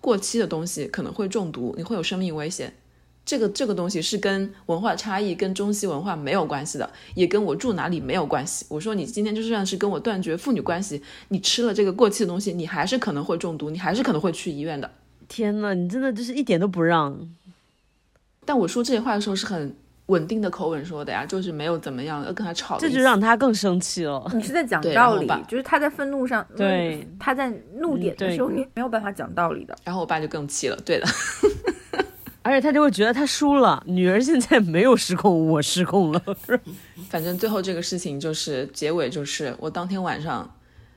[0.00, 2.74] 过期的东西可能会中毒，你会有生命危险。
[3.30, 8.66] 这个这个东西是跟文化差异、跟中西文化没有关系的，也跟我住哪里没有关系。
[8.68, 14.90] 我说你今天就算是跟我断绝父女关系，你吃了这个过期的东西，你还是可能会中毒，你还是可能会去医院的。”
[15.28, 17.16] 天呐，你真的就是一点都不让。
[18.44, 19.76] 但我说这些话的时候是很
[20.06, 22.78] 稳定的口吻说的呀，就是没有怎么样要跟他吵。
[22.80, 24.28] 这就让他更生气了。
[24.34, 29.78] 你是在讲道理，就是他在愤怒上，对，他在怒点的时候你没有办法讲道理的。
[29.84, 31.06] 然后我爸就更气了，对的。
[32.42, 36.22] 而且他就会觉得他输了，女儿现在没有失控，我失控了。
[37.10, 40.50] 反正最后这个事情就是结尾就是我当天晚上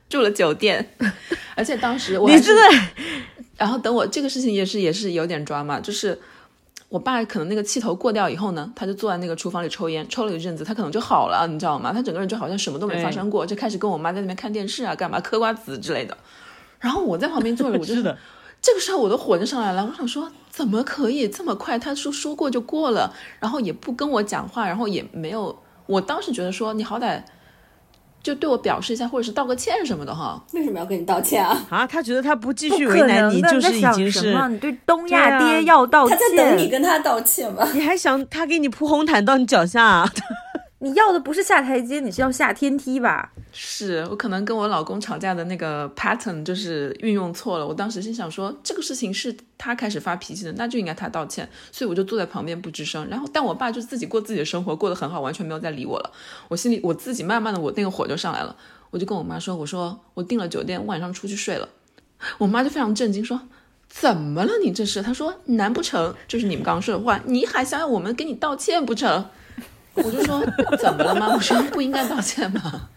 [0.08, 0.96] 住了酒店，
[1.56, 2.62] 而且当时我你真的。
[3.56, 6.20] 然后等我这个事情也是也是有点抓嘛，就是
[6.90, 11.94] 我爸可能那个气头过掉以后呢，他就坐在那个厨房里抽烟，抽了一阵子，他可能就好了，你知道吗？
[11.94, 16.18] 他整个人就好像什么都没发生过，就开始跟我妈在那边看电视啊，干嘛嗑瓜子之类的。
[16.80, 18.18] 然后我在旁边坐着，我就 的
[18.64, 21.78] 这个时候我的火就上来了，我想说怎么可以这么快？
[21.78, 25.56] 他说说过就过了，然后也不跟我讲话，然后也没有，
[25.86, 27.22] 我当时觉得说你好歹。
[28.24, 30.42] 就对我表示一下，或者是道个歉什么的哈？
[30.54, 31.62] 为什么要跟你道歉啊？
[31.70, 36.18] 啊，他觉得他不继续为难你，就是已经是你对东亚爹要道歉。
[36.18, 37.68] 他在等你跟他道歉吧？
[37.74, 40.10] 你还想他给你铺红毯到你脚下？
[40.84, 43.32] 你要的不是下台阶，你是要下天梯吧？
[43.54, 47.66] 是我可能跟我老公吵架的那个 pattern 就是运用错了。
[47.66, 51.48] 我当时心想说，这个事情是他开始发脾气的，那就应该他道歉。
[51.72, 53.08] 所以我就坐在旁边不吱声。
[53.08, 56.12] 然后，但我爸就自己过自己的生活，过得很好，完全没有再理我了。
[56.50, 58.54] 我心里我自己慢慢的，我那个火就上来了。
[58.92, 61.70] 我就跟我妈说，我说我订了酒店，我晚上出去睡了。
[62.38, 63.40] 我妈就非常震惊，说
[63.88, 64.52] 怎么了？
[64.62, 65.02] 你这是？
[65.02, 67.22] 她说难不成就是你们刚刚说的话？
[67.24, 69.26] 你还想要我们给你道歉不成？
[69.96, 70.44] 我就说
[70.80, 71.30] 怎么了吗？
[71.34, 72.90] 我说不应该道歉吗？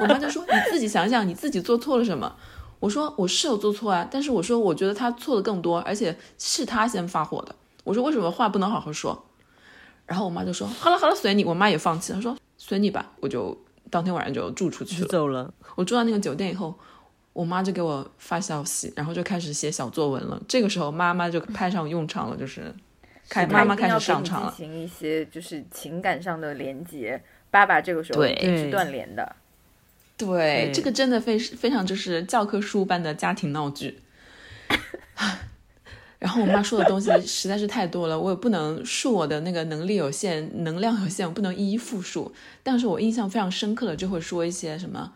[0.00, 2.34] 我妈就说你自己想想，你自己做错了什么？
[2.80, 7.54] 我说我是有做错啊，但是我说我觉得他错的更多，而且是他先发火的。
[7.84, 9.24] 我说为什么话不能好好说？
[10.06, 11.44] 然后我妈就说好了好了，随你。
[11.44, 13.12] 我妈也放弃，她说随你吧。
[13.20, 13.56] 我就
[13.90, 15.52] 当天晚上就住出去了，走了。
[15.74, 16.74] 我住到那个酒店以后，
[17.32, 20.40] 我妈就给我发消息，然后就开始写小作文了。
[20.48, 22.74] 这个时候妈妈就派上用场了，就是。
[23.28, 27.20] 开妈妈开始上场了，进行一些就是情感上的连接。
[27.50, 29.36] 爸爸这个时候也是断联的。
[30.16, 34.00] 对，对这个真的非非常就是教科书般的家庭闹剧。
[36.18, 42.34] 然后我妈说的东西实在是太多了，我也不能恕我的那个能力有限、能量有限，我不能一一复述。
[42.64, 45.12] 但是我印象非常深刻的就会说一些什么。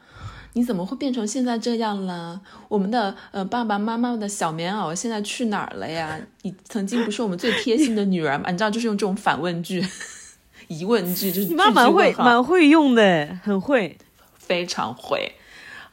[0.54, 2.40] 你怎么会变成现在这样了？
[2.68, 6.20] 我们的呃爸爸妈妈的小棉袄现在去哪儿了呀？
[6.42, 8.50] 你曾经不是我们最贴心的女儿吗？
[8.52, 9.82] 你知道，就是用这种反问句、
[10.68, 13.96] 疑问句，就是你妈蛮会蛮会用的，很会。
[14.36, 15.32] 非常会。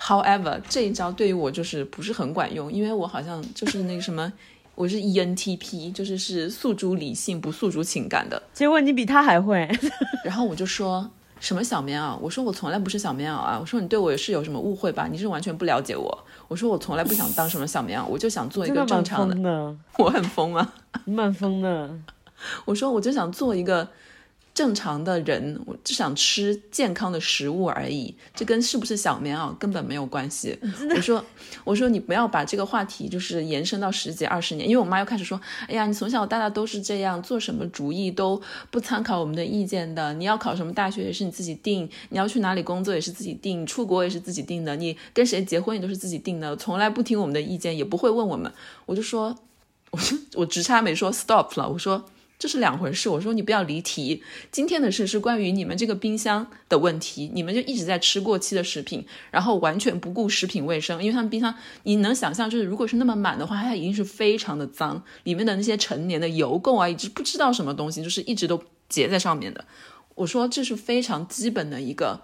[0.01, 4.31] However，这一招对于我就是不是很管用，因为我好像就是那个什么，
[4.75, 8.41] 我是 E ENTP，就是是诉诸理性不诉诸情感的。
[8.53, 9.69] 结果你比他还会。
[10.23, 15.07] 然后我就说什么小棉袄，我说我从来不是小棉袄啊，我说你对我是有什么误会吧？
[15.09, 16.25] 你是完全不了解我。
[16.47, 19.75] 我说我从来不想当什么小棉袄，我就想做一个正常的。
[19.97, 20.73] 我很疯吗？
[21.05, 21.89] 蛮疯的。
[22.65, 23.87] 我说我就想做一个
[24.59, 30.59] 正常的人，我只想吃健康的食物而已，这跟是不是小棉袄根本没有关系。
[30.93, 31.23] 我说
[31.63, 35.39] 我说你不要把这个话题就是延伸到十几二十年，因为我妈又开始说，
[35.69, 48.51] 哎呀，你从小到大都是这样，做什么主意都不参考我们的意见的，你要考什么大学也是你自己定，你要去哪里工作也是自己定，出国也是自己定的，你跟谁结婚也都是自己定的，从来不听我们的意见，也不会问我们。
[48.85, 49.33] 我就说，
[49.91, 52.03] 我就我直插没说 stop 了，我说。
[52.39, 53.09] 这是两回事。
[53.09, 54.23] 我说你不要离题。
[54.49, 61.01] 今天的事是关于你们这个冰箱的问题，你们就一直在吃过期的食品，然后完全不顾食品卫生。
[61.03, 69.65] 因为他们冰箱，你能想象，就是如果是那么满的话，它一定是非常的脏，里面的那些陈年的油垢啊，一直不知道什么东西，就是一直都结在上面的。
[70.15, 72.21] 我说这是非常基本的一个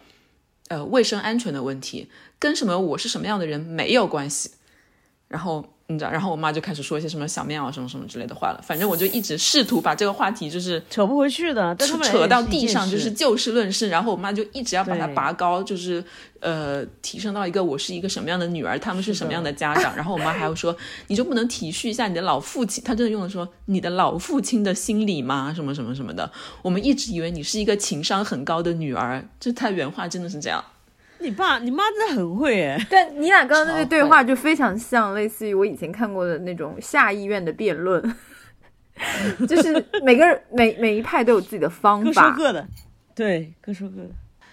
[0.70, 2.10] 呃卫生安全的问题，
[2.40, 4.52] 跟什么我是什么样的人没有关系。
[5.28, 8.60] 然后你知道，然后我妈就开始说一些什么小棉袄什么什么之类的话了。
[8.66, 13.90] 反正我就一直试图把这个话题就是扯不回去的，扯到地上，就是就事论事。
[13.90, 16.04] 然后我妈就一直要把它拔高，就是
[16.40, 19.96] 呃提升到一个我是一个什么样的女儿，他们是什么样的家长。
[19.96, 20.76] 然后我妈还会说，
[21.08, 22.84] 你就不能体恤一下你的老父亲？
[22.84, 25.54] 她真的用的说你的老父亲的心理吗？
[25.54, 26.32] 什么什么什么的。
[26.64, 30.64] 我们一直以为你是一个情商很高的女儿，这她原话真的是这样。
[31.26, 38.16] 你爸你妈真的很会哎，但你俩刚刚那个对话就非常像，类似于我以前看过的那种下议院的辩论，
[39.50, 42.30] 就是每个人每每一派都有自己的方法。
[42.32, 42.46] 各说。
[42.46, 42.68] 各的，
[43.14, 44.10] 对，各说各的。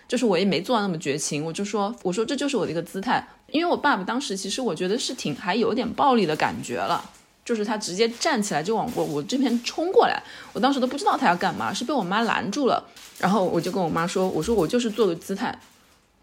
[0.09, 7.03] 就是我也没做到那么绝情，我就说，我说这就是我的一个姿态，因为我爸爸当时其实我觉得是挺还有点暴力的感觉了，
[7.45, 12.85] 就是他直接站起来就往我我这边冲过来，我当时都不知道他要干嘛，是被我妈拦住了，
[13.19, 15.59] 然后我就跟我妈说，我说我就是做个姿态，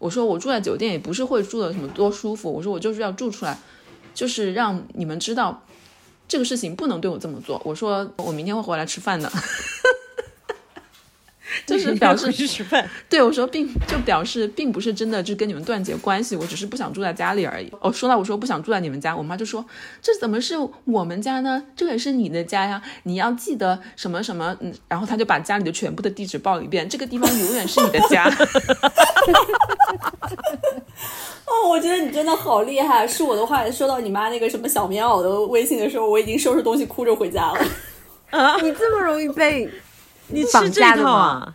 [0.00, 3.56] 我说我住在酒店也不是会住的什么多舒服，我说我就是要住出来，
[4.12, 5.62] 就是让你们知道
[6.26, 9.30] 这个事情不能对我这么做，我说我明天会回来吃饭的。
[11.70, 17.70] 就是表示回去吃饭，对我说并就表示并不是真的就跟你们断绝关系，我只是不想住在家里而已。
[17.80, 19.64] 哦，说到我说不想住在你们家，我妈就说
[20.02, 20.54] 这怎么是
[20.84, 21.62] 我们家呢？
[21.76, 28.30] 这也是你的家呀，你要记得什么什么，嗯，然后他就把家里的全部的地址报了一遍，这个地方永远是你的家。
[31.46, 33.06] 哦，我觉得你真的好厉害！
[33.06, 37.58] 是我的话，说到你妈那个什么小棉袄的微信的时候，我已经收拾东西哭着回家了。
[38.30, 39.68] 啊你这么容易被
[40.28, 41.54] 你绑吃这套架的吗啊？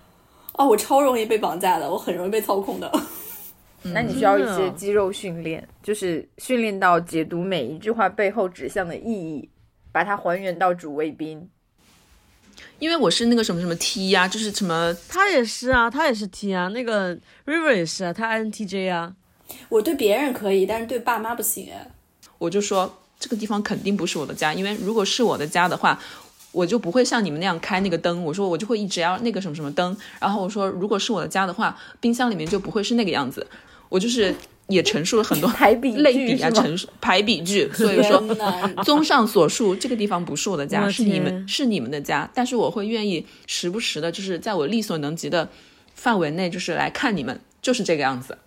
[0.57, 2.91] 哦，我超容易被绑架的，我很容易被操控的。
[3.93, 9.49] 那你需要一些肌肉训练，就是训练到解读每一句话背后指向的意义，
[9.91, 11.49] 把它还原到主谓宾。
[12.79, 19.13] 因为我是那个什么什么 T 呀、就是什么他也是啊，他也是 T 啊，那个 River 也是啊，他 INTJ 啊。
[19.69, 21.91] 我对别人可以，但是对爸妈不行哎。
[22.37, 25.99] 我就说这个地方肯定不是我的家，因为如果是我的家的话，
[26.55, 28.23] 我就不会像你们那样开那个灯。
[28.23, 29.95] 我说我就会一直要那个什么什么灯。
[30.21, 33.45] 然后我说如果是我的家的话，冰箱里面就不会是那个样子。
[33.89, 34.33] 我就是
[34.67, 37.69] 也陈述了很多排比类比啊，陈述排比句。
[37.73, 38.23] 所以说，
[38.85, 42.29] 综上所述，这个地方不是我的家，是你们是你们的家。
[42.33, 45.49] 但是我会愿意时不时的，就是在我力所能及的
[45.93, 48.37] 范围内，就是来看你们，就是这个样子。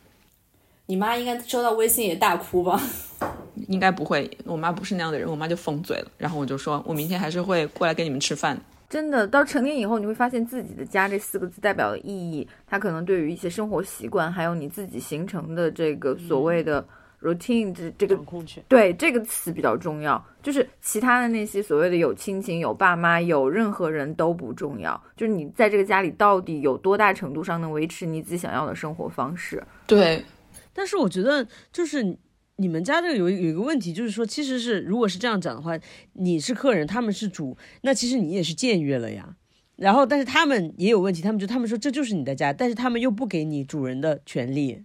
[0.90, 2.80] 你妈应该收到微信也大哭吧？
[3.68, 6.10] 应该不会，我妈不是那样的人，我妈就封嘴了。
[6.16, 8.58] 然后我就说，我明天还是会过来跟你们吃饭。
[8.88, 16.82] 真的，到成年以后，你会发现自己的家这四个字代表的意义，它可能对于一些生活习惯，还有你自己形成的这个所谓的
[17.20, 18.64] routine 这这个掌控权。
[18.66, 29.62] 对这个词比较重要，就是其他的那些所谓的有亲情、有爸妈、有任何人都不重要，就是你在这个家里到底有多大程度上能维持你自己想要的生活方式。
[29.86, 30.24] 对，
[30.78, 32.16] 但是我觉得就是
[32.54, 35.76] 你们家这个有有一个问题，就是说，其实是如果是这样讲的话，
[36.12, 39.34] 你是客人，他们是主，那其实你也是僭越了呀。
[39.74, 44.84] 然后，但是他们也有问题，他们就他们说这就是你的家，但是他们又不给你主人的权利，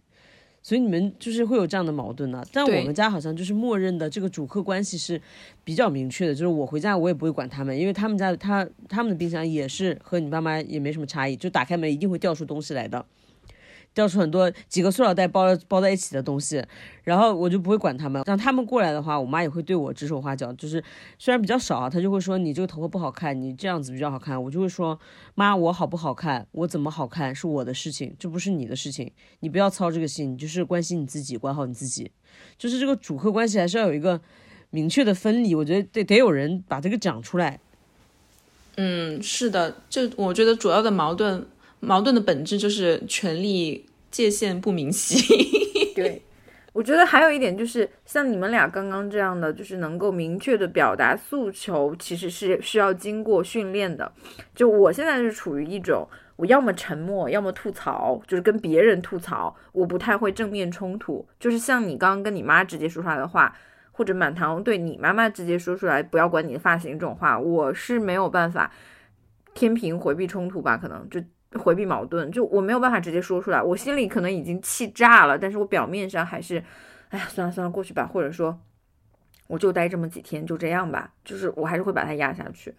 [0.64, 5.22] 所以你们就是会有这样的矛盾呢、但我们家好像就是默认的这个主客关系是
[5.64, 13.06] 比较明确的，就是我回家我也不会管他们，因为他们家他他们的冰箱也是和你爸妈也没什么差异，就打开门一定会掉出东西来的。
[13.94, 16.64] 掉出很多几个塑料袋包包在一起的东西，
[17.04, 18.24] 然后我就不会管他们。
[18.26, 20.84] 让他们过来的话，我妈也会对我指手画脚，就是
[21.20, 24.42] 虽然比较少啊，她就会说你这个头发不好看，你这样子比较好看。
[24.42, 25.00] 我就会说
[25.36, 32.12] 妈，我好不好看，我怎么好看是我的事情，这不是你的事情，你不要操这个心，你就是关心你自己，管好你自己。
[32.58, 34.20] 就是这个主客关系还是要有一个
[34.72, 37.60] 明确的分离，我觉得得得有人把这个讲出来。
[38.76, 41.46] 嗯，是的，这我觉得主要的矛盾
[41.84, 45.18] 矛盾的本质就是权力界限不明晰。
[45.94, 46.22] 对，
[46.72, 54.12] 我觉得还有一点就是，像你们俩刚刚这样的，就是能够明确的表达诉求，其实是需要经过训练的。
[54.56, 56.08] 就我现在是处于一种，
[56.38, 61.28] 我要么沉默，要么吐槽，就是跟别人吐槽，我不太会正面冲突。
[61.40, 63.56] 就是像你刚刚跟你妈直接说出来的话，
[63.92, 68.72] 或者满堂对你妈妈直接说出来，不要管你的发型这种话，我是没有办法
[69.54, 71.22] 天平回避冲突吧，可能就。
[71.60, 76.64] 回避矛盾，就我没有办法直接说出来，我心里可能已经气炸了，但是我表面上还是，
[77.10, 78.60] 哎呀，算了算了，过去吧，或者说，
[79.48, 82.74] 我就待这么几天，就这样吧，就是我还是会把它压下去，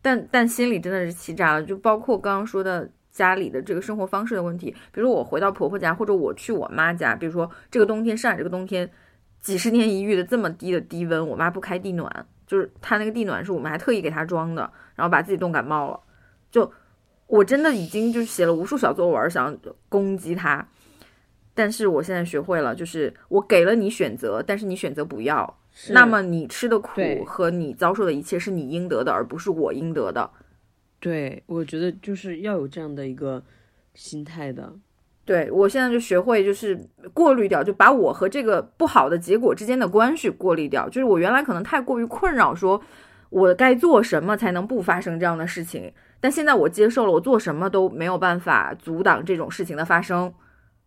[0.00, 8.88] 但但心里真的是气炸了，就包括刚刚说的家里的这个生活方式的问题，比如我回到婆婆家，或者我去我妈家，比如说这个冬天上海这个冬天
[9.40, 16.00] 几十年一遇的这么低的低温，我妈不开地暖，就是她那个地暖是我们还特意给她装的，然后把自己冻感冒了，
[16.50, 16.70] 就。
[17.28, 19.56] 我真的已经就是写了无数小作文，想
[19.88, 20.66] 攻击他，
[21.54, 25.58] 但是我现在学会了，就是我给了你选择，但是你选择不要，
[25.90, 30.30] 那么你吃的苦和你遭受的一切是你应得的，而不是我应得的。
[30.98, 33.42] 对，我觉得就是要有这样的一个
[33.94, 34.72] 心态的。
[35.24, 40.88] 对我现在就学会就是过滤掉，就把我和这个不好的结果之间的关系过滤掉。
[40.88, 42.80] 就是我原来可能太过于困扰，说
[43.28, 45.92] 我该做什么才能不发生这样的事情。
[46.20, 50.32] 但现在我接受了，我做什么都没有办法阻挡这种事情的发生，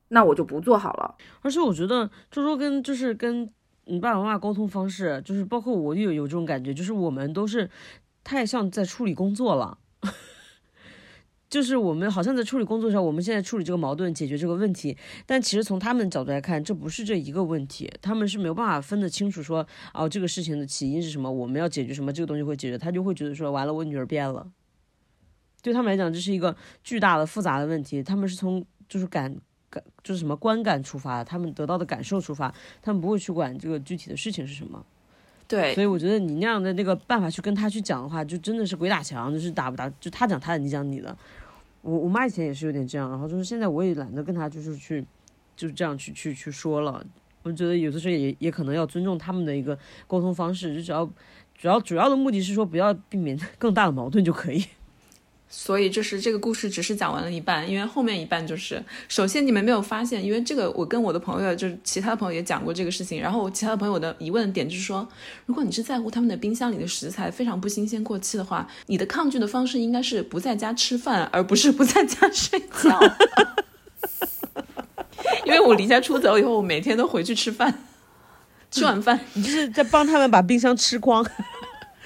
[0.09, 1.15] 那我就不做好了。
[1.41, 3.49] 而且我觉得周周跟就是跟
[3.85, 7.69] 你爸爸妈妈沟通方式，就是包括我有有这种感觉，就是我们都是
[8.23, 9.77] 太像在处理工作了。
[11.49, 24.47] 就是我们好像在处理工作上，我们现在处理这个矛盾，解决这个问题，但其实从他们角度来看，这不是这一个问题，他们是没有办法分得清楚说，哦，这个事情的起因是什么，我们要解决什么，这个东西会解决，他就会觉得说，完了，我女儿变了。
[25.61, 28.01] 对他们来讲，这是一个巨大的、复杂的问题。
[28.01, 29.35] 他们是从就是感
[29.69, 34.83] 感就是什么观感出发，他们得到的感受出发，他们不会去管这个具体的事情是什么。
[35.47, 41.15] 对所以我觉得你那样的那个办法去跟他去讲的话，就真的是鬼打墙，就是打不打，就他讲他的，你讲你的。
[41.81, 45.05] 我我妈以前也是有点这样，然后就是现在我也懒得跟他就是去
[45.55, 47.05] 就是这样去去去说了。
[47.43, 51.03] 我觉得有的时候也也可能要尊重他们的一个沟通方式，就只要
[51.55, 54.63] 主要主要的目的是说不要避免 更大的矛盾就可以。
[55.53, 65.05] 所以就是这个故事只是讲完了一半，因为后面一半就是，首先你们没有发现，因为这个我跟我的朋友就是其他的朋友也讲过这个事情，然后我其他的朋友的疑问点就是说，
[65.45, 72.97] 如果你是在乎他们的冰箱里的食材非常不新鲜过期的话，你的抗拒的方式应该是不在家吃饭，而不是不在家睡觉。
[75.45, 77.83] 因为我离家出走以后，我每天都回去吃饭，
[78.71, 81.25] 吃晚饭你就是在帮他们把冰箱吃光。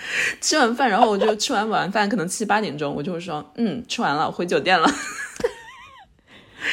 [0.42, 4.90] 吃完饭，然后我就吃完晚饭，可能七八点钟，我就会说，嗯，吃完了，我回酒店了。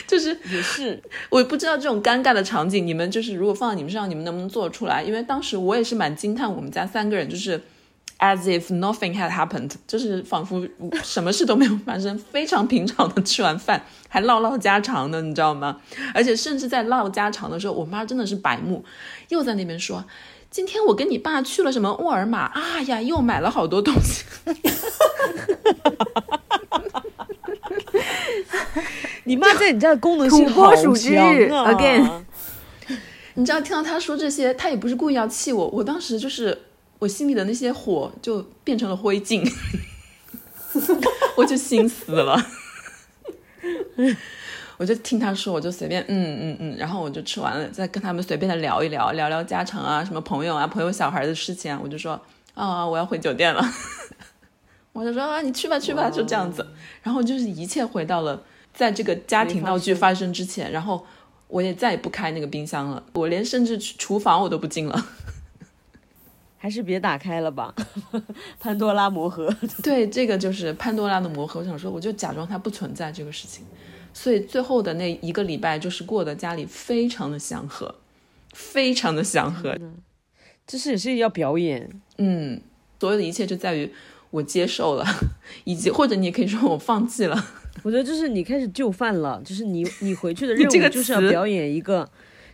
[0.06, 5.02] 就是也是，我不知道这种尴尬的场景，你们就是如果放在你们身上，你们能不能做出来？
[5.02, 7.60] 因为当时我也是蛮惊叹，我们家三个人就是
[8.18, 10.66] as if nothing had happened，就是仿佛
[11.02, 15.78] 什么事都没有发生，非常平常的吃完饭，还唠唠家常的，你知道吗？
[16.14, 18.82] 而且甚至在唠家常的时候，我妈真的是白目，
[19.28, 20.02] 又在那边说。
[20.52, 21.94] 今天我跟你爸去了什么？
[21.96, 22.40] 沃尔玛。
[22.40, 24.22] 啊呀，又买了好多东西。
[29.24, 31.72] 你妈在你家的功能性好强啊。
[31.72, 32.06] again
[33.34, 36.64] 你知道，听到他说这些，他也不是故意要气我，我当时就是
[36.98, 39.50] 我心里的那些火就变成了灰烬，
[41.36, 42.46] 我就心死了。
[44.82, 52.20] 我就听他说，我就随便嗯嗯嗯，然后我就吃完了，再跟他们随便的聊一聊，聊聊家常啊，什么朋友啊，朋友小孩的事情啊，我就说
[52.54, 53.64] 啊，我要回酒店了。
[54.92, 56.66] 我就说啊，你去吧去吧，就这样子。
[57.00, 58.42] 然后就是一切回到了
[58.74, 61.06] 在这个家庭闹剧发生之前，然后
[61.46, 65.06] 我也再也不开那个冰箱了，我连甚至去厨房我都不进了。
[66.58, 67.72] 还是别打开了吧，
[68.58, 69.54] 潘多拉魔盒。
[69.82, 71.60] 对，这个就是潘多拉的魔盒。
[71.60, 73.64] 我想说，我就假装它不存在这个事情。
[74.12, 77.94] 所以最后的那一个礼拜就是过得家里非常的祥和，
[78.52, 79.78] 非常的祥和。
[80.64, 82.60] 就是也是要表演，嗯，
[83.00, 83.90] 所有的一切就在于
[84.30, 85.04] 我接受了，
[85.64, 87.36] 以及或者你也可以说我放弃了。
[87.82, 92.08] 我觉得就是你开始就范了，就是你你回去的 任务就是要表演一个，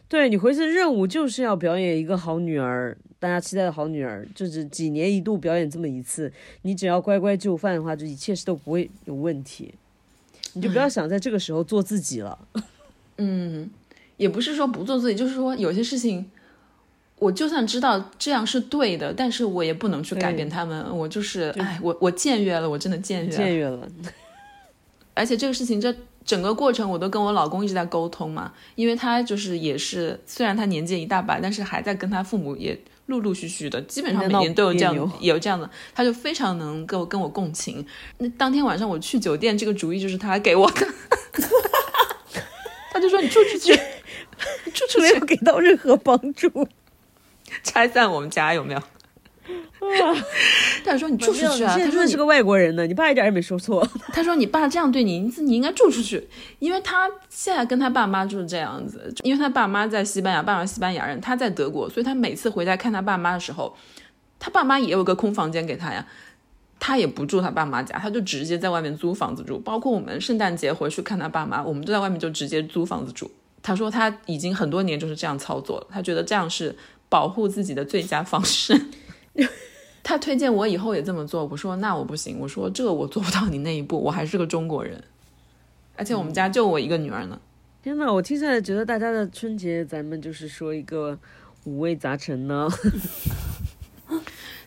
[0.09, 6.33] 对你回去的任务就是要表演一个好女儿，大家期待的好女儿，就是几年一度表演这么一次，
[6.63, 9.75] 你只要乖乖就范的话，就一切事都不会有问题，
[10.55, 12.39] 你就不要想在这个时候做自己了。
[13.19, 13.69] 嗯，
[14.17, 16.31] 也不是说不做自己，就是说有些事情，
[17.19, 20.85] 我就算知道这样是对的，但是我也不能去改变他们。
[20.97, 23.37] 我就是，哎，我我僭越了，我真的僭越了。
[23.37, 23.89] 僭越了，
[25.15, 25.95] 而且这个事情，这
[26.29, 37.83] 整个过程我都跟我老公一直在沟通嘛，因为他就是也是，虽然他年纪一大把，但是还在跟他父母也陆陆续续的，基本上每年都有这样有这样的，他就非常能跟我跟我共情。
[38.19, 40.87] 那当天晚上我去酒店，这个主意就是他给我的，
[42.93, 43.73] 他就说你住出去，
[44.75, 46.69] 去出去没有给到任何帮助。
[47.63, 48.83] 拆散我们家有没有？
[50.85, 53.87] 他说你住出去啊，他说你是个外国人呢，你爸一点也没说错。
[54.13, 63.77] 他说：“你爸这样对你，你你应该住出去，因为他现在跟他爸妈就是这样子，因为他爸妈在西班牙，爸妈西班牙人，他在德国，所以他每次回家看他爸妈的时候，
[64.39, 66.05] 他爸妈也有个空房间给他呀，
[66.81, 69.59] 他也不住他爸妈家，他就直接在外面租房子住。
[69.61, 73.31] 包括我们圣诞节回去看他爸妈，我们都在外面就直接租房子住。
[73.63, 76.75] 他说他已经很多年就是这样操作了，他觉得这样是
[77.09, 78.81] 保护自己的最佳方式。”
[80.03, 85.03] 他推荐我以后也这么做，我说那我不行，我说这个我做不到你那一步，我还是个中国人，
[85.97, 87.39] 而且我们家就我一个女儿呢。
[87.83, 91.19] 天呐，我听下来觉得大家的春节咱们就是说一个
[91.65, 92.69] 五味杂陈呢。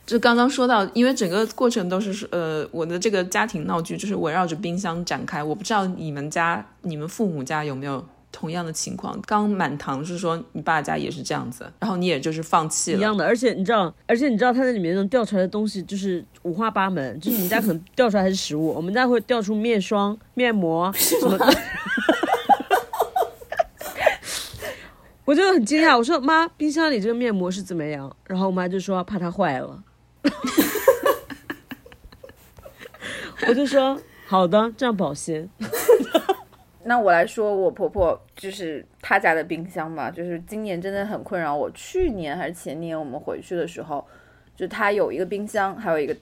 [0.05, 5.41] 就刚刚说到，因为整个过程都是呃，我的这个家庭闹剧就是围绕着冰箱展开。
[5.41, 9.19] 我不知道你们家、你们父母家有没有同样的情况？
[9.27, 12.97] 刚满堂是说你爸家也是这样子，然后你也就是放弃了。
[12.97, 21.45] 一样的，而且你知道，而且你知道它在里面能调出来的东西就是五花八门，就是你们家可能调出来还是食物，我们家会调出面霜、面膜什么的。
[25.25, 28.13] 我就很惊讶，我说妈，冰箱里这个面膜是怎么样？
[28.25, 29.83] 然后我妈就说怕它坏了。
[33.47, 35.49] 我就说好的，这样保鲜。
[36.83, 41.69] 那我来说，我婆婆就是她家的冰箱嘛，就是今年真的很困扰我。
[41.71, 44.05] 去年还是前年我们回去的时候，
[44.55, 46.15] 就她有一个冰箱，还有一个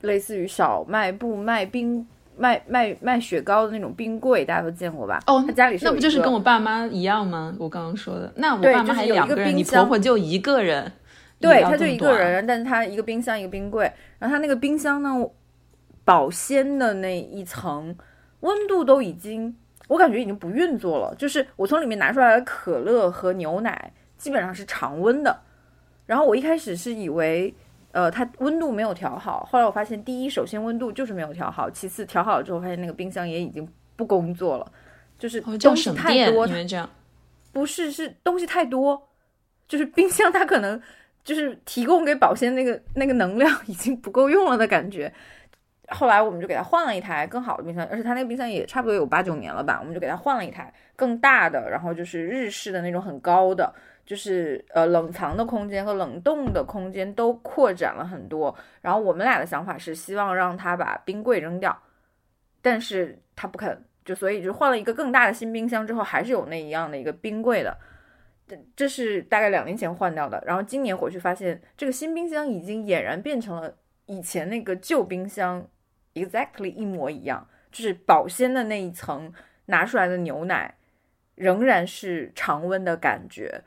[0.00, 5.20] 类似于小卖部卖冰卖卖卖雪糕的那种冰柜，大家都见过吧？
[5.26, 7.54] 哦她家里是那不就是跟我爸妈一样吗？
[7.58, 10.90] 我刚刚说的，那我对爸妈还有一个还两个人，你婆冰箱婆就一个人，
[11.38, 11.86] 对，也要他就。
[11.86, 13.84] 一个人，但是她一个冰箱一个冰柜，
[14.18, 15.10] 然后她那个冰箱呢，
[16.04, 17.94] 保鲜的那一层
[18.40, 19.54] 温度都已经，
[19.92, 21.14] 我感觉已经不运作了。
[21.16, 25.38] 就是我从里面拿出来的可乐和牛奶基本上是常温的，
[26.06, 27.54] 然后我一开始是以为。
[27.94, 34.72] 呃，它温度没有调好，后来我发现，第一，首先温度就是没有调好，其次调好了之后，发现那个冰箱也已经不工作了，
[35.18, 36.88] 就是东西，太多，你们这样。
[37.52, 39.10] 不是，是东西太多，
[39.68, 40.80] 就是冰箱它可能
[41.22, 45.12] 就是提供给保鲜那个那个能量已经不够用了的感觉。
[45.92, 53.72] 后来我们就给他换了一台更好的冰箱，而且他那个冰箱也差不多有八九年了吧，我们就给他换了一台更大的，然后就是日式的那种很高的，
[54.04, 58.54] 就是呃冷藏的空间和冷冻的空间都扩展了很多。
[58.80, 61.76] 然后我们俩的想法是希望让他把冰柜扔掉，
[62.60, 67.76] 但是他不肯，就所以就换了一个更大的新冰箱之后，还是有那一样的一个冰柜的。
[68.46, 73.72] 这这是大概两年前换掉的，然后今年回去发现这个新冰箱已经俨然变成了
[74.06, 75.64] 以前那个旧冰箱
[76.14, 79.32] exactly 一模一样，就是保鲜的那一层
[79.66, 80.74] 拿出来的牛奶
[81.34, 83.62] 仍然是常温的感觉，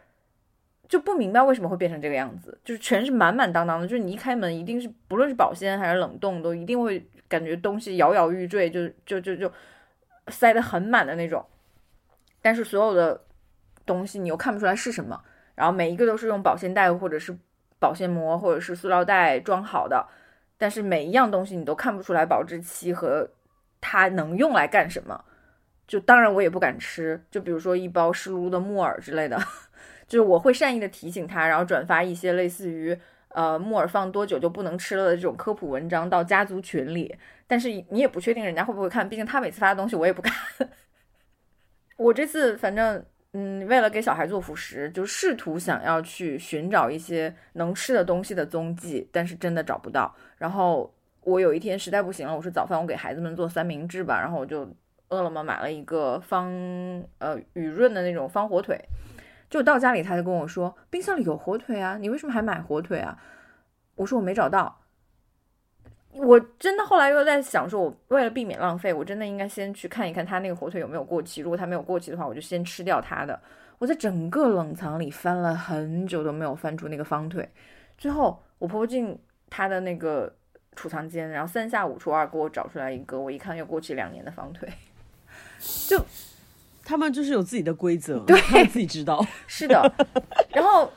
[0.88, 9.52] 就不明白为什么会变成这个样子，就是全是满满当当的，就是你一开门一定是不论是保鲜还是冷冻，都一定会感觉东西摇摇欲坠，就就就就
[10.28, 11.44] 塞得很满的那种，
[12.42, 13.26] 但是所有的
[13.86, 15.20] 东西你又看不出来是什么，
[15.56, 17.36] 然后每一个都是用保鲜袋或者是
[17.80, 20.08] 保鲜膜或者是塑料袋装好的，
[20.58, 23.30] 但是每一样东西你都看不出来保质期和
[23.82, 25.24] 它能用来干什么。
[25.88, 29.40] 就当然我也不敢吃，就比如说一包湿漉漉的木耳之类的，
[30.08, 32.98] 就是我会善意的提醒他，然后转发一些类似于
[33.28, 40.34] 呃木耳放多久就不能吃了的这种科普文章到家族群里，但是你也不确定人家会不会看，毕竟他每次发的东西我也不看。
[41.98, 43.06] 我这次反正
[43.38, 50.16] 嗯，为了给小孩做辅食，就试图想要去寻找一些能吃的东西的踪迹，但是真的找不到。
[50.38, 50.90] 然后
[51.22, 54.66] 我有一天实在不行了，我说早饭我给孩子们做三明治吧，然后我就
[55.10, 56.50] 饿了么买了一个方
[57.18, 58.80] 呃雨润的那种方火腿，
[59.50, 63.22] 就到家里他就跟我说冰箱里有火腿啊，你为什么还买火腿啊？
[63.96, 64.85] 我说我没找到。
[66.16, 71.42] 我真的后来又在想说，我为了避免浪费，我真的应该先去看一看他那个火腿有没有过期。
[71.42, 73.40] 如果他没有过期的话，我就先吃掉它的。
[73.78, 77.48] 我在整个冷藏里翻了很久都没有翻出那个方腿，
[77.98, 79.18] 最后我婆婆进
[79.50, 80.34] 她的那个
[80.76, 84.70] 储藏间，然后三下五除二给我找出来一个，我一看又过期两年的方腿，
[85.88, 86.02] 就
[86.86, 89.26] 他们就是有自己的规则，对他自己知道。
[89.46, 89.94] 是的，
[90.52, 90.90] 然后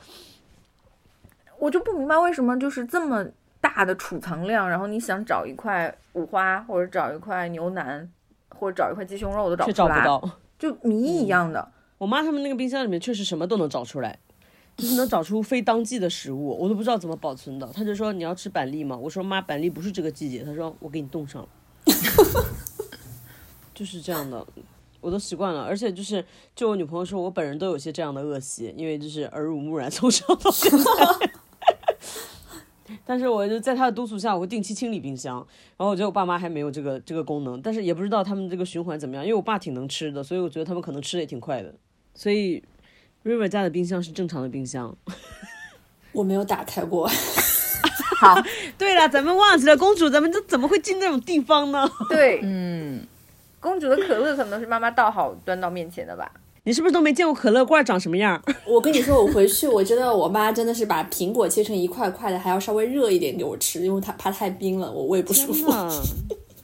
[1.57, 3.25] 我就不明白为什么就是这么
[3.61, 8.09] 大的储藏量，然后你想找一块五花或者找一块牛腩
[8.49, 10.37] 或者找一块鸡胸肉都找不到。
[10.57, 11.71] 就谜一样的。
[11.97, 14.17] 我妈他们那个冰箱里面确实什么都能找出来，
[14.77, 17.67] 就是能找出非当季的食物，我都不知道怎么保存的。
[17.73, 18.95] 她就说你要吃板栗吗？
[18.95, 20.43] 我说妈，板栗不是这个季节。
[20.43, 21.47] 她说我给你冻上了，
[23.75, 24.45] 就是这样的，
[25.01, 25.63] 我都习惯了。
[25.63, 26.23] 而且就是，
[26.55, 31.31] 就我女朋友说，我本人都有些这样的恶习，因为就是耳濡目染，从小到现在。
[33.09, 35.37] 但是我就在他的督促下，我会定期清理冰箱。
[35.77, 39.25] 然后我觉得我爸妈还没有这个这个功能，但是也不知道他们这个循环怎么样。
[39.25, 41.73] 因为我爸挺能吃的，所以我觉得他们可能吃的也挺快的。
[42.13, 42.63] 所以
[43.25, 44.95] ，River 家的冰箱是正常的冰箱。
[46.11, 47.09] 我没有打开过。
[48.21, 48.39] 好，
[48.77, 51.89] 对了，咱们忘记了，公主，咱们这怎么会进那种地方呢？
[52.09, 53.07] 对， 嗯，
[53.59, 56.31] 公主的可乐可能是妈妈倒好端到面前的吧。
[56.63, 58.41] 你是不是都没见过可乐罐长什么样？
[58.67, 65.71] 我跟你说，我回去我觉得，我妈真的是把苹果切成一块块的，还要稍微热一点给我吃，因为她怕太冰了，我胃不舒服。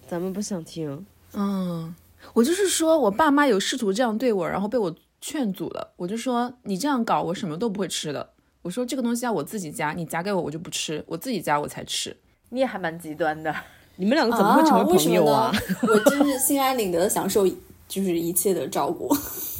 [0.07, 1.05] 咱们不想听。
[1.33, 1.93] 嗯，
[2.33, 5.93] 我就是说我爸妈有试图这样对我，然后被我劝阻了。
[5.95, 8.29] 我就说你这样搞，我什么都不会吃的。
[8.61, 12.15] 我说这个东西要我自己夹，你夹给我我就不吃，我自己夹我才吃。
[12.49, 13.53] 你也还蛮极端的。
[13.95, 15.51] 你们两个怎么会成为朋友啊？
[15.51, 15.59] 呢？
[15.89, 17.47] 我真是心安理得的享受，
[17.87, 19.09] 就是一切的照顾。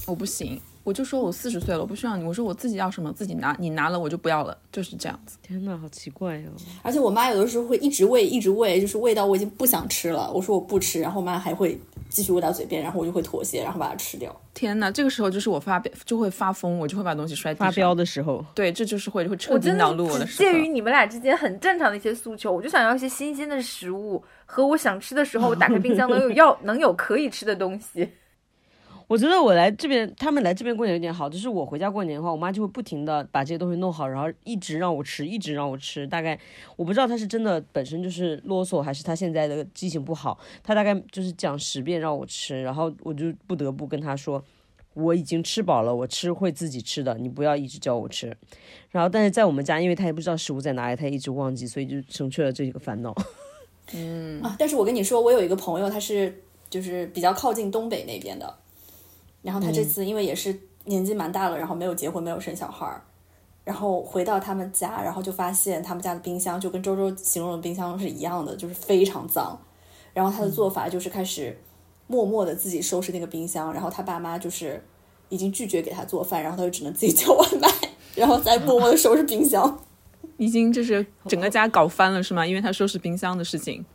[0.05, 2.23] 我不行，我就说我四十岁了，我不需要你。
[2.23, 5.37] 我说我自己要什么自己拿，你拿了我就不要了，就是这样子。
[5.41, 6.51] 天哪，好奇怪哦！
[6.83, 10.31] 而且我妈有的时候会一直喂，一直喂，就是喂到我已经不想吃了。
[10.31, 11.79] 我说我不吃，然后我妈还会
[12.09, 14.35] 继续喂到嘴边，然后我就会妥协，然后把它吃掉。
[14.53, 17.67] 天呐，这个时候就是我发飙就会发疯，我就会把东西摔地上。
[17.67, 20.51] 发飙的时候，对，这就是会会彻我真底恼怒我的的时候。
[20.51, 28.07] 介于你们俩之间很正常的一些诉求，我就想要一些新鲜的食物，和我想吃的时候，我打开冰箱能有要能有可以吃的东西。
[29.07, 36.07] 我觉得我来这边，他们来这边过年有点好，就是我回家过年的话，我妈就会不停的把这些东西弄好，然后一直让我吃，一直让我吃。
[36.07, 36.39] 大概
[36.75, 40.39] 我不知道她是真的本身就是啰嗦，还是她现在的记性不好。
[40.63, 44.43] 她大概就是讲十遍让我吃，然后我就不得不跟她说，
[44.95, 48.35] 我已经吃饱了，我吃会自己吃的，你不要一直叫我吃。
[48.89, 53.13] 然后但是在我们家，因为她也不知道食物在哪里，她一直忘记，所以就省去了这个烦恼。
[53.93, 56.41] 嗯啊，但是我跟你说，我有一个朋友，他是
[56.71, 58.51] 就是比较靠近东北那边的，
[59.45, 62.99] 然后他这次因为也是年纪蛮大了，然后没有结婚，没有生小孩儿，
[63.63, 69.55] 然后回到他们家，然后就发现他们家的冰箱就跟周周形容的冰箱是一样的，就是非常脏。
[70.15, 71.55] 然后他的做法就是开始
[72.07, 74.83] 默默的自己收拾那个冰箱，然后他爸妈就是
[75.29, 77.69] 已经拒绝给他做饭，然后他就只能自己叫外卖，
[78.15, 79.79] 然后再默默的收拾冰箱。
[80.37, 82.45] 已经就是整个家搞翻了是吗？
[82.45, 83.85] 因为他收拾冰箱的事情。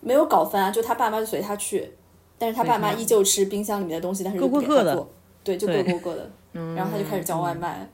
[0.00, 1.90] 没有搞翻啊，就他爸妈就随他去，
[2.44, 5.06] 但是他爸妈依旧吃冰箱里面的东西，但是各过各的，
[5.42, 6.30] 对，就各过各的。
[6.76, 7.88] 然后他就开始叫外卖。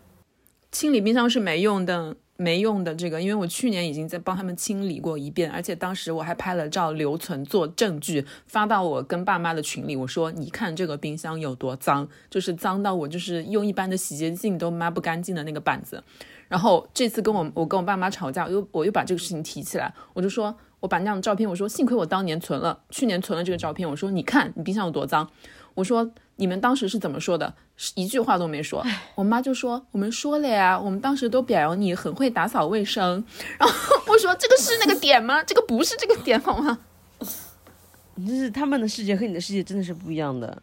[0.73, 2.93] 清理冰箱是没用的，没用的。
[2.93, 9.95] 这个，因为我去年已经在帮他们清理过一遍，而且当时我还拍了照留存做证据，发到我跟爸妈的群里。
[9.95, 16.03] 我说：“你看这个冰箱有多脏，就是脏到我就是用一般的洗洁精都抹不干净的那个板子。”
[16.49, 25.31] 然后这次跟我我跟我爸妈吵架，我又我又把这个事情提起来，我就说我把那张照片，我说幸亏我当年存了，去年存了这个照片，我说你看你冰箱有多脏，
[25.75, 27.55] 我说你们当时是怎么说的？
[27.95, 28.85] 一句话都没说。
[29.15, 33.25] 我妈就说我们说了呀，我们当时都表扬你很会打扫卫生。
[33.59, 33.75] 然后
[34.07, 35.43] 我说这个是那个点吗？
[35.45, 36.79] 这个不是这个点好吗？
[38.27, 40.63] 就是他们的世界和你的世界真的是不一样的。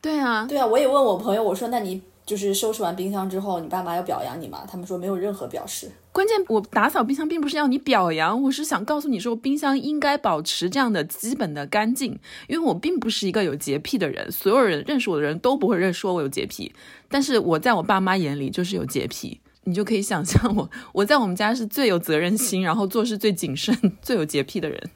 [0.00, 4.64] 对啊，对啊，我也问我朋友，我说那你就是收拾完冰箱之后，你爸妈要表扬你吗？
[4.70, 5.90] 他们说没有任何表示。
[6.16, 12.18] 关键我打扫冰箱并不是要你表扬，我是想告诉你说，冰箱应该保持这样的基本的干净。
[12.48, 16.72] 因为我并不是一个有洁癖的人，所有人认识我的人都不会认说我有洁癖，
[17.10, 19.38] 但是我在我爸妈眼里就是有洁癖。
[19.64, 24.90] 你就可以想象我， 我在我们家是最有责任心，然后做事最谨慎、最有洁癖的人。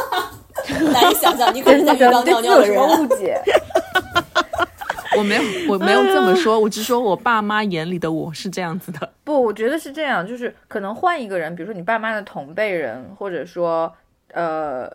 [0.94, 2.74] 难以想象，你可是在浴缸尿尿的人。
[2.74, 3.38] 有什么误解？
[5.16, 9.12] 我没有，我没有这么说，我只说我爸妈眼里的我是这样子的。
[9.24, 13.94] 不，我觉得是这样，就是可能换一个人，比如说你爸妈的同辈人，或者说
[14.32, 14.90] 呃，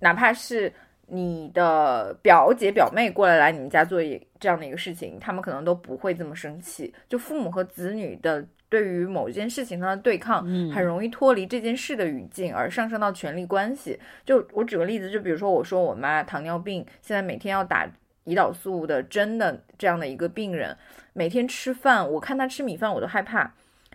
[0.00, 0.72] 哪怕是
[1.06, 6.94] 你的表姐表妹过来来你们家做一这样的一个事情，他们可能都不会这么生气。
[7.08, 13.98] 就父母和子女的对于某一件事情上的对抗，很容易脱离这件事的语境，而上升到权力关系。
[14.24, 17.90] 就我举个例子，就比如说我说我妈糖尿病，现在每天要打
[18.28, 20.76] 胰岛素的针的这样的一个病人，
[21.14, 23.54] 每天吃饭，我看他吃米饭我都害怕，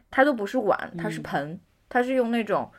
[0.09, 2.71] 他都不是碗，他是盆，他是用那种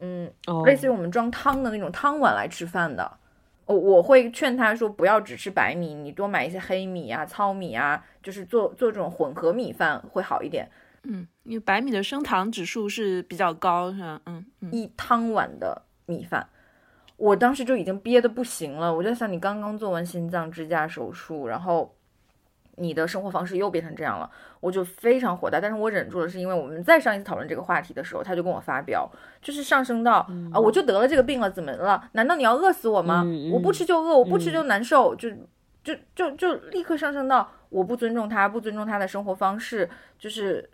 [0.00, 0.28] 嗯，
[0.64, 3.18] 类似于我们装汤的那种汤碗来吃饭的。
[3.66, 10.68] 我我会劝他说，不要只吃白米，你多买一些黑米啊、糙米啊，就是做做这种混合米饭会好一点。
[11.04, 14.20] 嗯，因为白米的升糖指数是比较高，是吧？
[14.26, 16.48] 嗯，一汤碗的米饭，
[17.18, 18.92] 我当时就已经憋得不行了。
[18.92, 21.94] 我在想，你刚刚做完心脏支架手术，然后。
[22.80, 25.60] 你的生活方式又变成这样了，我就非常火大。
[25.60, 29.10] 但是我忍住了，是因为我们再上一次讨论这个话题的时候，他就跟我发飙，
[29.42, 32.08] 就是上升到啊，我就得了这个病了，怎么了？
[32.12, 33.26] 难道你要饿死我吗？
[33.52, 35.28] 我不吃就饿，我不吃就难受，就
[35.82, 40.70] 就就就立刻上升到我不尊重他，不尊重他的生活方式，就是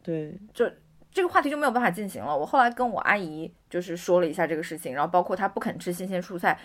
[0.00, 0.64] 对，就
[1.10, 2.36] 这个话题就没有办法进行了。
[2.36, 6.58] 我后来跟我阿姨就是说了一下这个事情，然后包括他不肯吃新鲜蔬菜，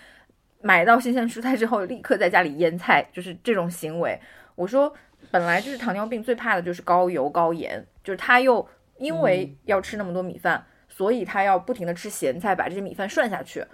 [0.61, 4.19] 买到新鲜蔬菜之后立刻在家里腌菜，就是这种行为。
[4.55, 4.93] 我说，
[5.31, 8.65] 本来就是糖尿病最怕的就是高油高盐，就是他又
[8.97, 13.65] 因为要吃那么多米饭，所以他要不停的吃咸菜，把这些米饭涮下去，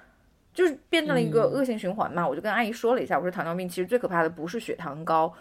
[0.54, 2.28] 就是变成了一个恶性循环嘛。
[2.28, 5.32] 我就跟阿姨说了一下，我说糖尿病其实最可怕的不是血糖高，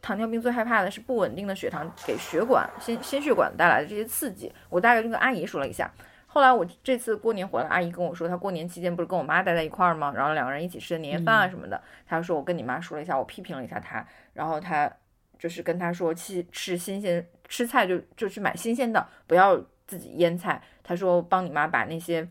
[0.00, 4.50] 糖尿病最害怕的是不稳定的血糖给血管、心心血管带来的这些刺激。
[4.68, 5.92] 我大概就跟阿姨说了一下。
[6.32, 10.12] 后来我这次过年回来，阿姨跟我说，她过年期间不是跟我妈待在一块儿吗？
[10.14, 11.82] 然后两个人一起吃年夜饭啊什么的。
[12.06, 14.88] 她说我跟你妈说了一下，我批评了一下她，然后她
[15.36, 20.62] 就是跟她说，吃吃新鲜吃菜就就去买新鲜的，不要自己腌菜。
[20.84, 22.28] 她说帮你妈把那些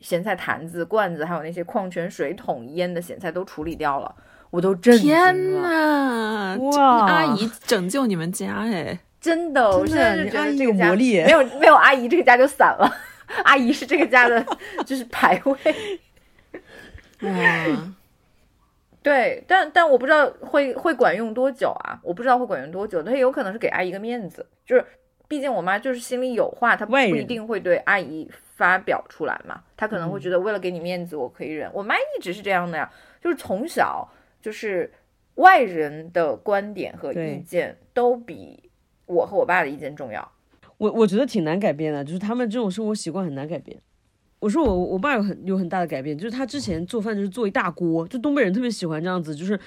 [0.00, 4.12] 咸菜坛子、罐子，还有那些矿泉水桶腌的咸菜都处理掉了。
[4.50, 5.22] 我都震惊了！
[5.22, 12.90] 天呐，哇，阿姨拯救你们家哎，真的，我现在就觉得这个魔力没有没有阿姨，这个家就散了。
[13.44, 14.44] 阿姨是这个家的，
[14.84, 15.58] 就是排位。
[17.20, 17.94] 嗯，
[19.02, 21.98] 对，但但我不知道会会管用多久啊！
[22.02, 24.84] 我不知道会管用多久，他有可能是给阿姨个面子，就是
[25.28, 29.62] 毕竟我妈就是心里有话，她不一定会对阿姨发表出来嘛。
[29.76, 31.70] 她可能会觉得为了给你面子，我可以忍。
[31.72, 34.08] 我妈一直是这样的呀，就是从小
[34.42, 34.92] 就是
[35.36, 38.70] 外人的观点和意见都比
[39.06, 40.32] 我和我爸的意见重要。
[40.78, 43.80] 我我觉得挺难改变的，就是他们这种生活习惯很难改变。
[44.38, 49.58] 我说我我爸有很有很大的改变，就是他之前做饭就是做一大锅，就东北人特别喜欢这样子，就是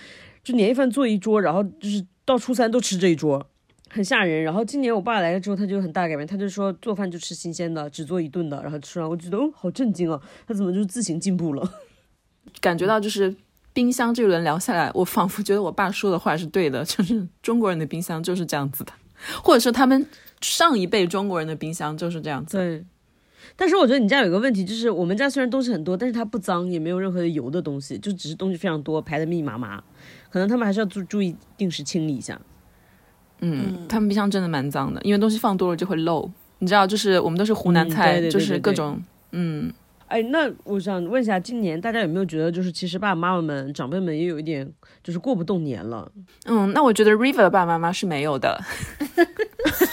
[0.43, 3.43] 就年夜饭做一桌，然后就是到初三都吃这一桌，
[3.89, 4.43] 很吓人。
[4.43, 11.73] 然后今年我爸来了之后，他就很大改变，他就说做饭就吃新鲜的，只做一顿的，然后吃完我觉得哦好震惊啊，他怎么就自行进步了？
[12.61, 13.35] 感觉到就是
[13.73, 18.93] 冰箱这一轮聊下来，我仿佛觉得我爸说的话是对的，就是中国人的冰箱就是这样子的，
[19.43, 20.05] 或者说他们。
[20.41, 22.57] 上一辈中国人的冰箱就是这样子。
[22.57, 22.85] 对，
[23.55, 29.83] 但是我觉得你家有一个问题，就是我们家虽然东西很多，但是它不脏，也没有任何的油的东西，就只是东西非常多，排的密密麻麻。
[30.29, 32.39] 可能他们还是要注注意定时清理一下。
[33.41, 36.29] 嗯，他们冰箱真的蛮脏的，因为东西放多了就会漏。
[36.59, 39.71] 你知道，就是我们都是湖南菜，就是各种嗯。
[40.07, 44.67] 哎，那我想问一下，今年大家有没有觉得，就是其实爸爸妈妈们、长辈们也有一点，
[45.03, 46.11] 就是过不动年了？
[46.45, 48.59] 嗯，那我觉得 River 的爸爸妈妈是没有的。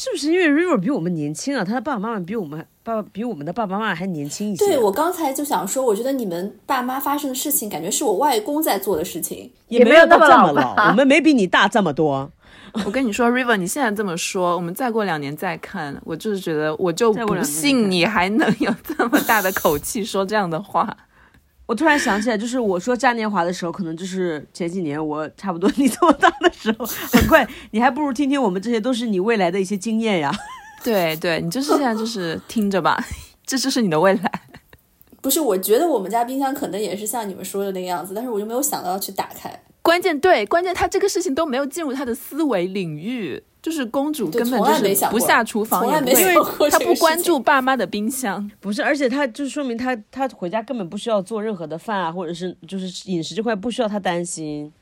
[0.00, 1.64] 是不是因为 River 比我们年轻啊？
[1.64, 4.64] 他的爸爸妈妈比我们爸爸比我们的爸爸妈妈还年轻一些。
[4.64, 10.88] 对我刚才就想说，我觉得你们爸妈发生的事情，感觉是我外公在做的事情，也没有到这么老。
[10.88, 12.30] 我们没比你大这么多。
[12.86, 20.96] 我跟你说，River，你现在这么说，我们再过两年再看，我就是觉得，我就不信你还能有这么大的口气说这样的话。
[21.68, 30.32] 我突然想起来，就是我说嘉年华的时候，可能就是前几年我差不多你这么大的时候，很快，你还不如听听我们这些都是你未来的一些经验呀。
[30.82, 32.98] 对对，你就是现在就是听着吧，
[33.44, 34.42] 这就是你的未来。
[35.20, 39.60] 不是，我觉得我们家冰箱可能也是像你们说的那个样子，但是我就没有想到要去打开。
[39.88, 43.42] 关键对，关键他这个事情都没有进入他的思维领域。
[43.60, 46.34] 就是公主根本就是不下厨房，因为
[46.70, 48.48] 她不关注爸妈的冰箱。
[48.60, 54.72] 不是，而且她就说明她她回家根本不需要做任何的饭啊，或者是就是饮食这块不需要她担心。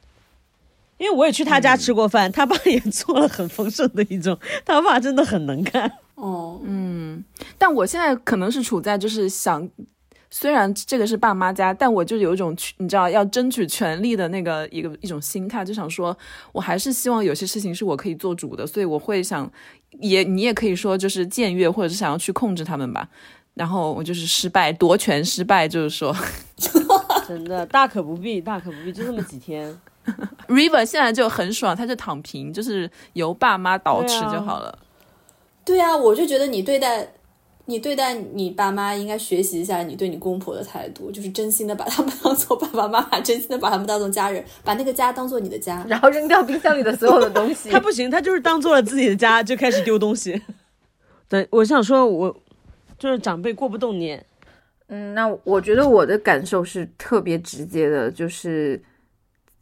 [0.99, 5.91] 因为我也去他家吃过饭，他爸也做了很丰盛的一种， 他爸真的很能干。
[6.15, 7.25] 哦，嗯，
[7.57, 9.69] 但我现在可能是处在就是想。
[10.31, 16.17] 虽然这个是爸妈家，但我就有一种你知道要争取权利的那个一个一种心态，就想说，
[16.53, 19.51] 我还是希望有些事情是我可以做主的，所以我会想，
[20.01, 23.09] 也你也可以说就是僭越，或者是想要去控制他们吧。
[23.55, 26.15] 然后我就是失败，夺权失败，就是说
[27.27, 29.75] 真的大可不必，大可不必，就这么几天。
[30.47, 34.79] River 现在就很爽，他就躺平，就是由爸妈捯饬对啊就好了。
[35.65, 37.09] 对啊，我就觉得你对待
[37.69, 45.85] 你对待你爸妈应该学习一下你对你公婆的态度，就是真心的把他们当做爸爸妈妈，真心的把他们当做家人，把那个家当做你的家。
[45.91, 47.81] 然后扔掉冰箱里的所有的东西他。
[47.81, 50.41] 不行，他就是当做了自己的家，就开始丢东西。
[51.29, 52.37] 对，我想说我，
[52.97, 54.25] 就是长辈过不动年，
[54.87, 58.81] 嗯，那我觉得我的感受是特别直接的，就是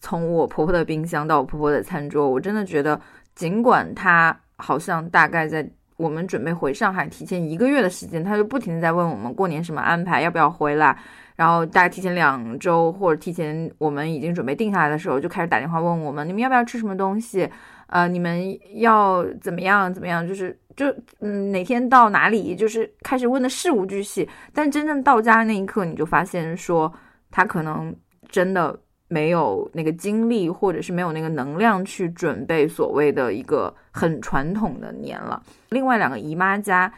[0.02, 3.01] 从我婆婆的冰箱到我婆婆的餐桌，我真的觉得，
[3.35, 10.96] 尽管她好像大概在我们准备回上海提前一个月的时间，他就不停的在问我们过年什么安排，要不要回来，
[11.36, 17.48] 然后大概提前两周或者提前我们已经准备定下来的时候，就开始打电话问我们，你们要不要吃什么东西，
[17.86, 20.86] 呃，你们要怎么样怎么样，就是就
[21.20, 24.28] 嗯哪天到哪里，就是开始问的事无巨细。
[24.52, 26.92] 但真正到家那一刻，你就发现说
[27.30, 27.94] 他可能
[28.28, 28.76] 真的
[29.15, 35.41] 没有那个精力，或者是没有那个能量去准备所谓的一个很传统的年了。
[35.69, 36.93] 另外两个姨妈家，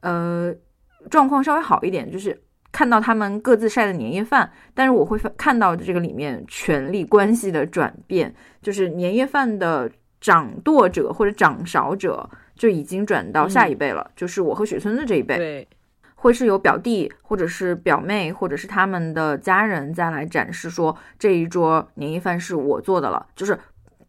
[0.00, 0.54] 呃，
[1.08, 2.38] 状况稍微好一点，就是。
[2.76, 9.88] 看到他们各自晒的年夜饭，但是我会看到这个里面权力关系的转变，就是年夜饭的
[10.20, 15.36] 掌舵者或者掌勺者就已经转到下一辈了，就是我和雪村的这一辈。
[15.36, 15.68] 对，
[16.24, 23.58] 会是有表弟或者是表妹或者是他们的家人再来展示说这一桌年夜饭是我做的了，就是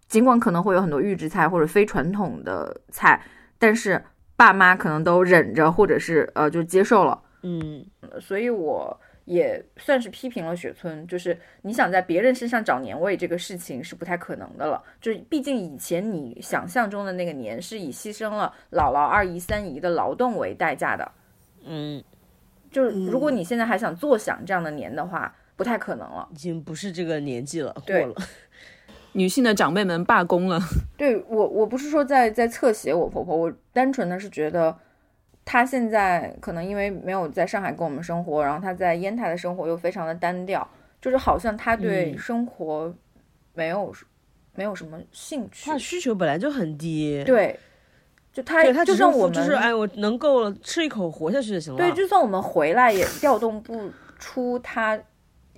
[0.08, 3.22] 尽管可能会有很多预制菜或者非传统的菜，
[3.60, 4.02] 但是
[4.38, 7.86] 爸妈可能都忍着或者是呃就接受了，嗯，
[8.22, 14.82] 所以我也算是批评了雪村，就是你想在别人身上找年味这个事情是不太可能的了。
[15.02, 21.12] 就是毕竟以前你想象中的那个年是以牺牲了姥姥、二姨、三姨的劳动为代价的。
[21.66, 22.04] 嗯，
[22.72, 26.28] 就是如果你现在还想坐享这样的年的话，不太可能了。
[26.32, 28.16] 已经不是这个年纪了，过了。
[29.14, 30.60] 女性的长辈们罢工了，
[30.98, 34.78] 对我，我不是说在在侧写我婆婆，我单纯的是觉得，
[35.46, 40.68] 她现在可能因为没有在上海跟我们生活，然后她在烟台的生活又非常的单调，
[41.02, 42.18] 就是好像她对嗯。
[42.18, 42.94] 生活
[43.54, 43.96] 没有、
[44.54, 45.66] 没有什么兴趣。
[45.66, 45.80] 她的。
[45.80, 47.58] 需求本来就很低，对，
[48.36, 51.78] 就她对他就是算我们就是哎，我能够了，吃一口活下去就行了。
[51.78, 53.90] 对，就算我们回来也调动不
[54.20, 55.00] 出他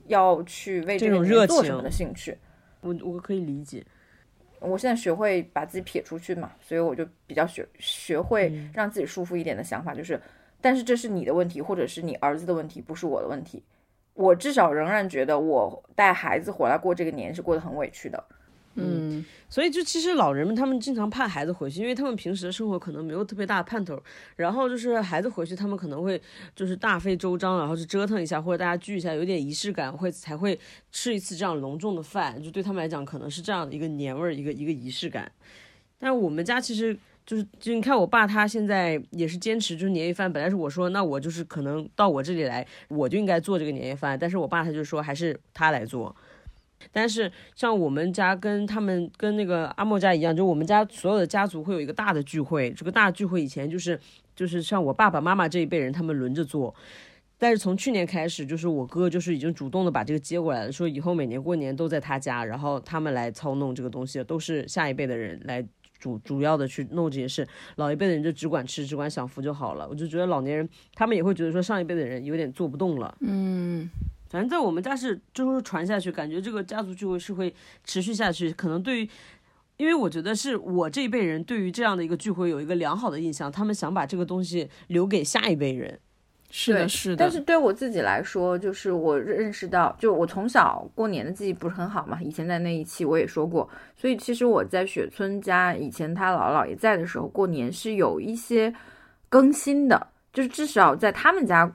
[0.05, 2.37] 要去为这种热情做什么情的兴趣。
[2.81, 3.83] 我我可以理解。
[4.59, 10.21] 我现在学会把自己撇出去嘛，所以我就比较学学会嗯让自己舒服一点的想法，就是，
[10.61, 13.63] 但是这是你的问题，或者是你儿子的问题，不是我的问题。
[14.13, 18.23] 我至少仍然觉得我带孩子回来过这个年是过得很委屈的。
[18.79, 23.99] 嗯，所以就其实老人们他们经常盼孩子回去，因为他们平时的生活可能没有特别大的盼头，
[24.35, 26.21] 然后就是孩子回去，他们可能会
[26.55, 30.59] 就是大费周章，然后去折腾一下，或者大家聚一下，有点仪式感，会才会
[30.91, 35.31] 吃一次这样隆重的饭，就对他们来讲可能是这样的一个年味儿，一个一个仪式感。
[35.97, 36.95] 但是我们家其实
[37.25, 46.15] 就是，就你看我爸他现在也是坚持，就是年夜饭，本来是我说那我就是可能到我这里来，我就应该做这个年夜饭，但是我爸他就说还是他来做。
[46.91, 52.71] 但是像我们家跟他们跟那个阿莫家一样，就我们家所有的家族会有一个大的聚会。
[52.71, 53.99] 这个大聚会以前就是
[54.35, 56.73] 就是像我爸爸妈妈这一辈人，他们轮着做。
[57.39, 65.63] 但是从去年开始，就是我哥就是已经主动的把这个接过来了，说以后每年过年都在他家，然后他们来操弄这个东西，都是下一辈的人来
[65.99, 69.87] 主主要的去弄这些事，老一辈的人就只管吃，只管享福就好了。
[69.87, 73.15] 我就觉得老年人他们也会觉得说上一辈的人有点做不动了。
[73.21, 73.87] 嗯，
[74.29, 78.51] 反正在我们家是就是传下去，感觉这个家族聚会是会持续下去。
[78.53, 79.09] 可能对于，
[79.77, 85.99] 因为我觉得是我这一辈人对于这样的一个聚会有一个良好的印象，他们想把这个东西留给下一辈人。
[86.49, 87.17] 是的，是的。
[87.17, 98.73] 但是对我自己来说，就是我认识到，就我从小过年的记忆不是很好嘛，以前在那一期我也说过，所以其实我在雪村家以前他姥姥姥爷在的时候，过年是有一些
[99.27, 101.69] 更新的，就是至少在他们家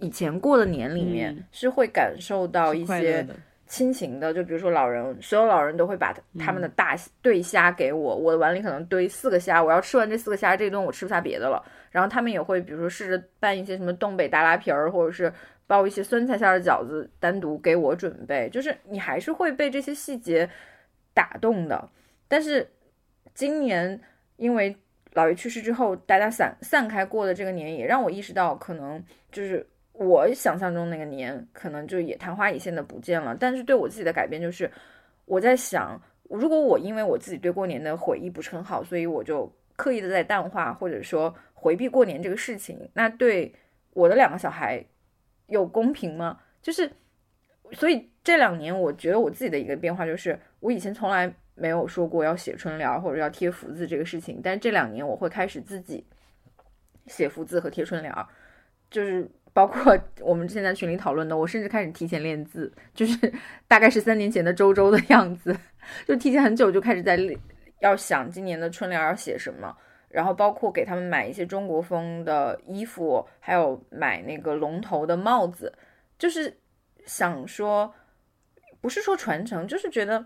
[0.00, 3.26] 以前过的年里面、嗯是会感受到一些
[3.66, 11.62] 亲情的，就比如说老人，所有老人都会把他们的大对虾给我，我的碗里可能堆四个虾，我要吃完这四个虾，这顿我吃不下别的了。
[11.90, 15.32] 然后他们也会，比如说试着拌一些什么东北大拉皮儿，或者是
[15.66, 18.48] 包一些酸菜馅儿的饺子，单独给我准备。
[18.50, 20.48] 就是你还是会被这些细节
[21.12, 21.88] 打动的。
[22.26, 22.66] 但是
[23.34, 24.00] 今年
[24.36, 24.74] 因为
[25.14, 29.66] 姥爷去世之后，大家散散开过的这个年，也让我意识到，可能就是
[29.98, 33.36] 我想象中那个年，可能就也昙花一现的不见了。
[33.38, 34.70] 但是对我自己的改变，就是
[35.24, 43.52] 我在想，如果我因为我自己对过年的回忆不是很好，所以我就刻意的在淡化，或者说回避过年这个事情，那对
[43.92, 44.84] 我的两个小孩
[45.46, 46.38] 有公平吗？
[46.62, 46.88] 就是，
[47.72, 56.06] 所以这两年我觉得我自己的一个变化就是，我以前从来没有说过要写春联或者要贴福字这个事情，但这两年我会开始自己
[57.06, 58.14] 写福字和贴春联，
[58.90, 63.32] 就是包括 我们现在群里讨论的，我甚至开始提前练字，就是
[63.66, 65.56] 大概是三年前的周周的样子，
[66.06, 67.36] 就提前很久就开始在练
[67.80, 69.76] 要想今年的春联要写什么。
[70.10, 75.72] 然后包括给他们买一些中国风的衣服，还有买那个龙头的帽子，
[76.16, 76.56] 就是
[77.04, 77.92] 想说，
[78.80, 80.24] 不是说传承，就是觉得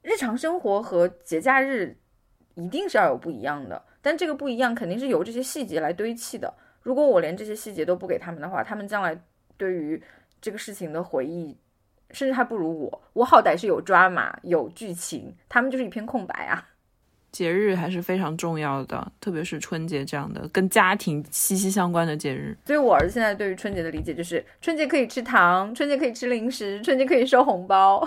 [0.00, 1.96] 日常生活和节假日
[2.54, 6.54] 一定是要有不一样的，但这个不一样肯定是由这些细节来堆砌的。
[6.90, 9.16] 如果我连这些细节都不给他们的话，他们将来
[9.56, 10.02] 对于
[10.40, 11.56] 这个事情的回忆，
[12.10, 13.02] 甚至还不如我。
[13.12, 16.66] 我好歹是有抓马、有剧情，他们就是一片空白啊。
[17.30, 22.58] 节日还是非常重要的，特别是春节这样的跟家庭息息相关的节日。
[22.66, 28.04] 所以我儿子现在对于春节的理解就是，春节可以吃糖，春节可以吃零食，春节可以收红包，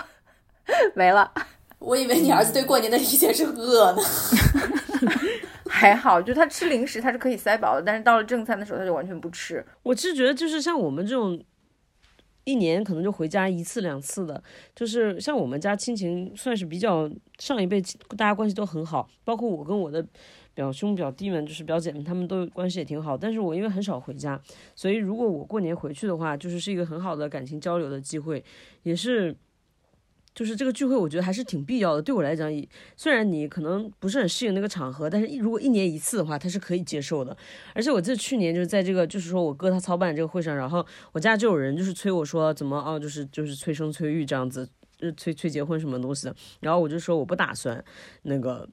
[0.94, 1.32] 没了。
[1.80, 4.02] 我以为你儿子对过年的理解是饿呢。
[5.74, 9.66] 还好，就他吃零食他是可以塞饱的，但是到了正餐的时候他就完全不吃。
[9.82, 11.44] 我是觉得就是像我们这种。
[12.46, 14.44] 一年可能就回家一次两次的，
[14.76, 17.10] 就是像我们家亲情算是比较
[17.40, 17.82] 上一辈，
[18.18, 20.06] 大家关系都很好，包括我跟我的
[20.54, 23.18] 表兄表弟们，就是表姐们，他们都关系也挺好。
[23.18, 24.38] 但是我因为很少回家，
[24.76, 28.44] 所以如果我过年回去的话，就是是一个很好的感情交流的机会，
[28.82, 29.34] 也是。
[30.36, 32.02] 就是这个聚会，我觉得还是挺必要的。
[32.02, 32.52] 对我来讲，
[32.98, 37.38] 虽然你可能不是很适应那个场合，但是如果一年一次的话，它是可以接受的。
[37.76, 46.36] 而且我记得去年就是在这个，就是说我哥他操办这个会上，然后我家就有人就是催我说怎么哦，就是就是催生催育这样子，就是催催结婚什么东西的。
[46.62, 47.84] 然后我就说我不打算
[48.24, 48.68] 那个，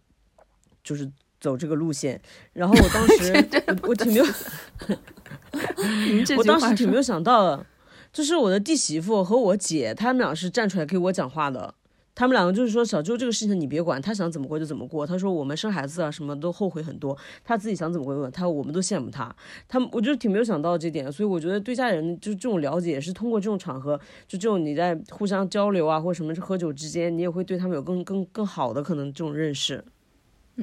[0.82, 1.10] 就是
[1.40, 2.18] 走这个路线。
[2.54, 3.32] 然后我当时
[3.82, 4.24] 我我挺没有，
[6.38, 7.66] 我当时挺没有想到的。
[8.12, 11.74] 就是我的弟媳妇和我姐，他们俩是站出来给我讲话的。
[12.12, 15.06] 他们两个就是说，小周这个事情你别管，他想怎么过就怎么过。
[15.06, 19.34] 他说我们生孩子啊什么都后悔很多，他自己想怎么过，他我们都羡慕他。
[19.66, 29.82] 他们我就挺没有想到这点，所以我觉得对家人就是这种了解，也是通过这种场合，就这种你在互相交流啊或者什么喝酒之间，你也会对他们有更更更好的可能这种认识。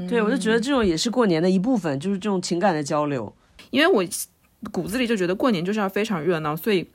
[0.08, 3.34] 对，我就觉得这种也是过年的一部分，就是这种情感的交流。
[3.72, 4.06] 因为我
[4.72, 6.88] 骨子里就觉得过年就是要非常热闹，所以。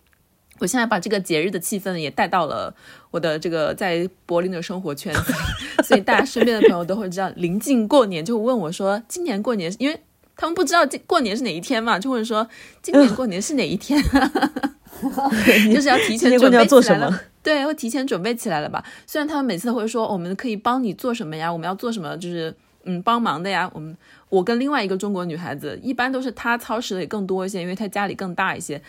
[0.58, 2.72] 我现在把这个节日的气氛也带到了
[3.10, 5.12] 我的这个在柏林的生活圈，
[5.82, 10.00] 所以大家身边的朋友都会知道，临近过年就问我说：“今年过年，因为
[10.36, 12.46] 他们不知道过年是哪一天嘛，就会说
[12.80, 14.00] 今年过年是哪一天，
[15.74, 17.20] 就是要提前准备做什么？
[17.42, 18.84] 对，会提前准备起来了吧？
[19.06, 22.54] 虽然他们每次都会说我们可以帮你做什么呀，我们要做什么，就是
[22.84, 23.68] 嗯帮忙的呀。
[23.74, 23.96] 我们
[24.28, 28.80] 我跟另外一个中国女孩子，一般都是她操持的也更多一些，因为她家里更大一些。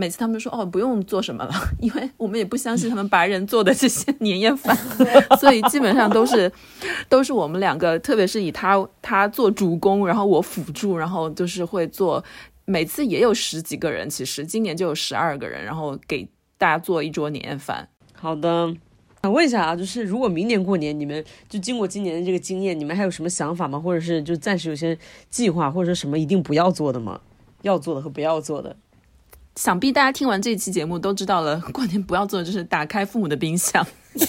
[0.00, 4.74] 每次他们说哦不用做什么了， 因为我们也不相信他们白人做的这些年夜饭，
[5.38, 6.50] 所以基本上都是
[7.06, 12.24] 都是我们两个，特别是以他他做主攻，然后我辅助，然后就是会做，
[12.64, 17.86] 每次也有十几个人，其实今年就有十二个人，然后给大家做一桌年夜饭。
[18.14, 18.74] 好的，
[19.22, 23.78] 想问一下啊，就是如果明年过年你们就经过今年的这个经验，你们还有什么想法吗？
[23.78, 24.96] 或者是就暂时有些
[25.28, 27.20] 计划，或者什么一定不要做的吗？
[27.60, 28.74] 要做的和不要做的？
[29.56, 33.86] 想必大家听完这期节目都知道了， 过年不要做的就是打开父母的冰箱。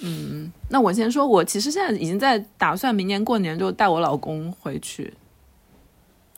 [0.00, 5.14] 嗯，那我先说，我其实现在已经在打算明年过年就带我老公回去。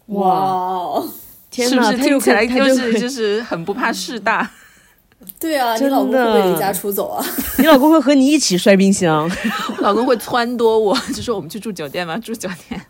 [0.06, 1.02] 哇，
[1.50, 4.48] 天哪，是听起来就是就是很不怕事大。
[5.40, 7.24] 对啊，你老公会不会离家出走啊？
[7.58, 9.28] 你老公会和你一起摔冰箱？
[9.80, 12.16] 老公会撺掇我，就说我们去住酒店吧？
[12.18, 12.80] 住酒店，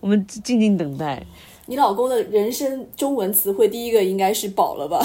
[0.00, 1.24] 我们静静等待。
[1.66, 5.04] 你老公的人生中文词汇第一个应该是饱了吧？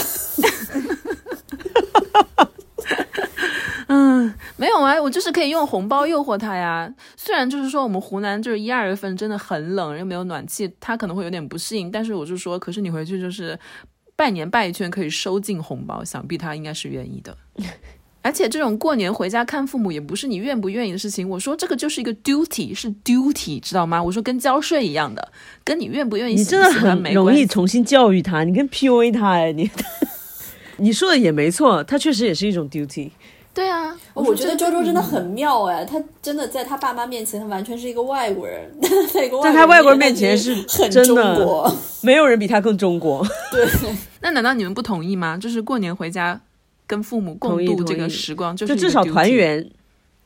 [3.88, 6.94] 嗯，没有啊，我就是可以用红包诱惑他呀。
[7.18, 11.92] 虽然就是说我们湖南就是一二月份真的很冷，又没有暖气，他可能会有点不适应。
[11.92, 13.58] 但是我就说，可是你回去就是
[14.16, 17.36] 拜年拜一圈可以收进红包，想必他应该是愿意的。
[18.24, 21.28] 而且这种过年回家看父母也不是你愿不愿意的事情。
[21.28, 24.02] 我说这个就是一个 duty，是 duty，知道吗？
[24.02, 25.32] 我说跟交税一样的，
[25.64, 29.70] 跟你愿不愿意你真的很容易重新教育他，你跟 PUA 他哎，你
[30.78, 33.10] 你说的也没错，他确实也是一种 duty。
[33.54, 38.72] 对啊，我觉得周周真的很妙哎，他真的在他爸妈面前，他完全是一个外国人，
[39.12, 41.70] 在一个在他外国人面前是很中国，
[42.02, 43.26] 没有人比他更中国。
[43.52, 43.68] 对，
[44.22, 45.38] 那难道你们不同意吗？
[45.38, 46.40] 就是过年回家。
[46.92, 49.66] 跟父母共度这个时光，就至少团圆。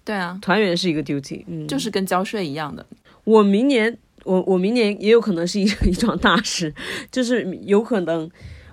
[0.04, 2.84] 对啊，团圆是一个 duty，嗯，就是跟交税一样的。
[3.24, 6.74] 我明年我我明年也有可能是一 一桩大事，
[7.12, 8.28] 就是有可能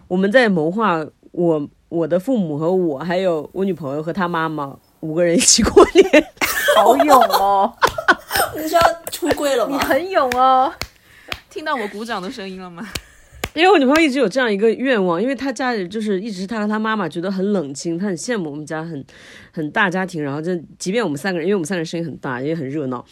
[0.08, 6.26] 我们在谋划我我的父母和我还有我女朋友和她妈妈五个人一起过年。
[6.76, 7.70] 好勇哦，
[8.56, 9.76] 你是要出柜了 你？
[9.76, 10.72] 很勇哦。
[11.50, 12.88] 听到我鼓掌的声音了吗？
[13.54, 19.04] 因为我女朋友一直有这样一个愿望，因为她家里就是一直是她和她妈妈觉得很冷清，她很羡慕我们家很
[19.50, 23.04] 很大家庭，然后就即便我们三个人，因为我们三个人声音很大，也很热闹，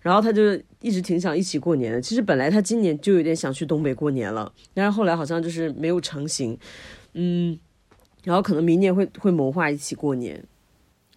[0.00, 2.00] 然后她就一直挺想一起过年的。
[2.00, 6.56] 其实本来她今年就有点想去东北过年了，但是后来好像就是没有成型，
[7.14, 7.58] 嗯，
[8.22, 10.40] 然后可能明年会会谋划一起过年。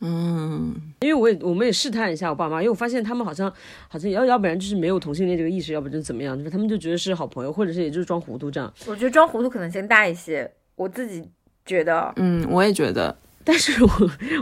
[0.02, 3.52] 嗯，因为我也我们也试探一下我爸妈，因为我发现他们好像
[3.88, 8.74] 好像要要不然就是没有同性恋这个意识，要不然就是怎么样，就是他们就觉得是好朋友，或者是也就是装糊涂这样。
[8.88, 11.24] 我觉得装糊涂可能性大一些，我自己
[11.66, 12.12] 觉得。
[12.16, 13.90] 嗯，我也觉得但是我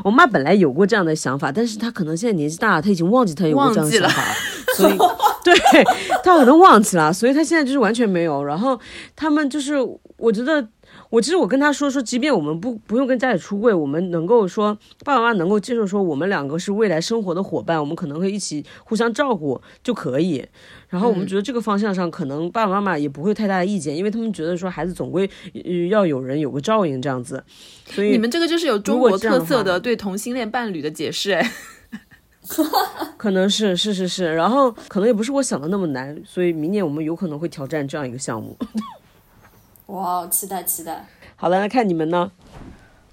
[0.03, 4.33] 我妈本来有过这样的想法，但是她可能现在年纪大了，她已经忘记她有过这样的想法了，
[4.75, 4.97] 所以
[5.43, 5.53] 对
[6.23, 8.43] 她可能忘记了，所以她现在就是完全没有。
[8.43, 8.79] 然后
[9.15, 9.75] 他们就是，
[10.17, 10.65] 我觉得
[11.09, 20.45] 我其实我跟他说说，即便我们不不用跟家里出柜，我们能够说爸爸妈妈能够接受说我们两个是未来生活的伙伴，我们可能会一起互相照顾就可以。
[20.87, 27.43] 然后我们觉得这个方向上，可能爸爸妈妈也不会太大的意见，因为他们觉得说孩子总归呃要有人有个照应这样子。
[27.85, 31.51] 所以你们这个就是有中国特色的对同性恋伴侣的解释，哎，
[33.17, 38.55] 可能是是是是，然后可能也不是我想的那么难，所以明年我们有可能会挑战这样一个项目。
[39.89, 41.03] 哇，期待期待！
[41.35, 42.31] 好了，那看你们呢？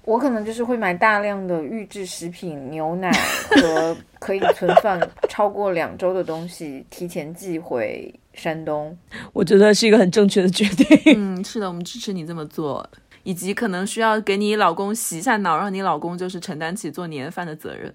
[0.05, 3.11] 我可能就是会买大量的预制食品、牛奶
[3.49, 8.95] 和可以存放超过两周的东西，提前寄回山东。
[9.33, 11.13] 我觉得是一个很正确的决定。
[11.17, 12.87] 嗯，是的，我们支持你这么做，
[13.23, 17.93] 以及可能需要给你老公洗一下脑，让你老公就是承担起做年饭的责任。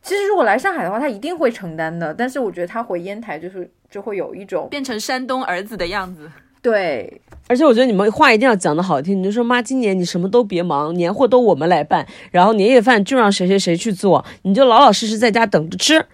[0.00, 2.14] 其实如果来上海的话，他一定会承担的。
[2.14, 6.30] 但是我觉得他回烟台就是就会有一种变成山东儿子的样子。
[6.60, 16.04] 对而且我觉得你们话一定要讲的好听，你就说妈，今年你什么都别忙，年货都我们来办，然后年夜饭就让谁谁谁去做，你就老老实实在家等着吃。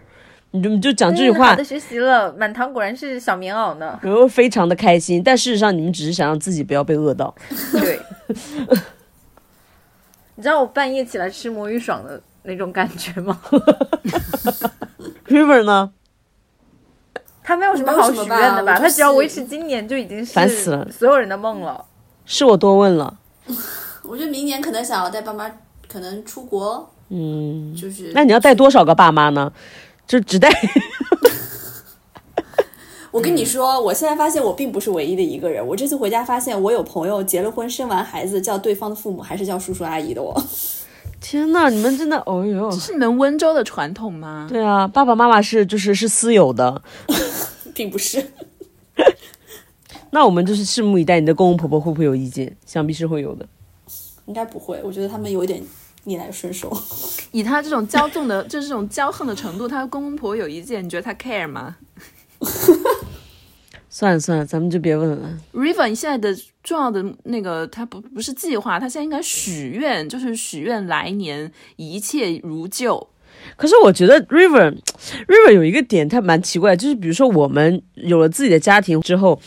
[0.53, 2.33] 你就你就讲这句话嗯好的，学习了。
[2.35, 3.99] 满堂果然是小棉袄呢。
[4.01, 5.21] 然后非常的开心。
[5.21, 7.35] 但事实上，你们只是想让自己不要被饿到。
[7.73, 7.99] 对，
[10.37, 13.41] 你知道我半夜起来吃魔芋爽的那种感觉吗？
[15.27, 15.91] River 呢？
[17.45, 18.79] 他没有什么好许愿的吧？
[18.79, 21.85] 他只要维持今年就已经是烦死了所有人的梦了。
[22.25, 23.19] 是我多问了。
[24.03, 25.51] 我觉得明年可能想要带爸妈，
[25.87, 29.53] 可能出国，嗯，就是那你要带多少个爸妈呢？
[30.07, 30.51] 就只带
[33.11, 35.65] 我跟你说，我现在发现我并不是唯一的一个人。
[35.65, 40.35] 我这次回家发现，我有朋友结了婚，生完孩子叫对方的父母还是叫叔叔阿姨的哦。
[41.27, 44.47] 天呐，你们真的，哦呦，这是你们温州的传统吗？
[44.47, 46.83] 对啊，爸爸妈妈是就是是私有的，
[47.75, 48.23] 并不是。
[50.13, 52.55] 那我们就是拭目以待，你的公公婆婆会不会有意见？
[52.67, 53.49] 想必是会有的。
[54.27, 55.63] 应该不会，我觉得他们有一点
[56.05, 56.71] 逆来顺受。
[57.33, 61.77] 以他这种骄纵的， 就是这种骄横的程度，他公公婆婆有意见，你觉得他 care 吗
[63.89, 65.39] 算了算了，咱们就别问了。
[65.55, 73.07] ？River，你现在的重要的那个，他不不是计划，他现在应该许愿，就是许愿来年一切如旧。
[73.57, 74.75] 可是我觉得 River
[75.29, 79.39] River 有一个点，他蛮奇怪，就是比如说我们有了自己的家庭之后，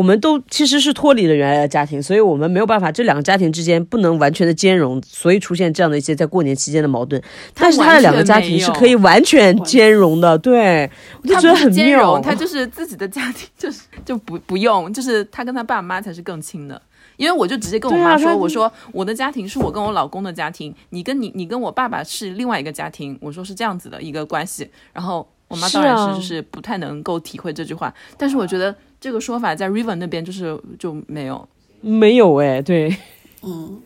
[0.00, 7.22] 我们都其实是脱离了原来的家庭，所以我们没有办法，这两个家庭之间不能完全的兼容，所以出现这样的一些在过年期间的矛盾。
[7.52, 10.90] 但是他的两个家庭是可以完全兼容的，对
[11.22, 12.22] 我就他觉得很妙兼容，。
[12.22, 16.80] 他就是自己的家庭，就是就不不用，就是他跟他爸妈才是更亲的。
[17.18, 24.66] 因为我就直接跟我妈说，啊我说我的家庭是我跟我老公的家庭，你跟你你跟我爸爸是另外一个家庭，我说是这样子的一个关系。
[24.94, 31.48] 然后我妈当然是就是不太能够体会这句话，但是我觉得这个说法在 River 那边就是就没有。
[31.80, 32.94] 没有哎，对，
[33.42, 33.80] 嗯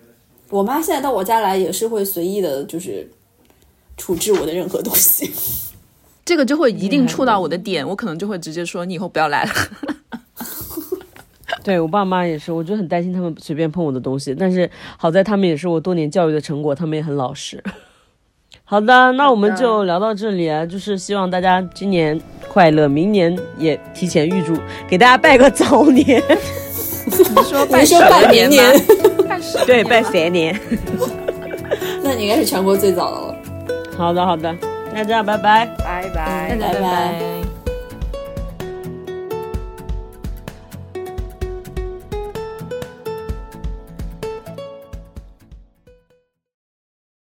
[0.51, 3.09] 我妈现在到我家来也是会随意的，就是
[3.97, 5.31] 处置我的任何东西。
[6.25, 9.51] 这个就会一定触到我的点，我可能就会直接说你以后不要来了。
[11.63, 17.63] 对我爸妈也是，我就很担心他们随便碰我的东西，但是好在他们也是我多年教育的成果，他们也很老实。
[18.67, 22.19] 好的，那我们就聊到这里啊，就是希望大家今年
[22.49, 24.57] 快乐，明年也提前预祝，
[24.89, 26.23] 给大家拜个早年，
[27.05, 28.51] 你说拜你说蛇拜年。
[29.67, 30.59] 对，拜蛇年。
[32.03, 33.37] 那你应该是全国最早的了。
[33.97, 34.55] 好的，好的，
[34.93, 35.67] 那这样，拜拜。
[35.79, 36.57] 拜拜。
[36.57, 36.73] 拜拜。
[36.73, 37.44] 拜拜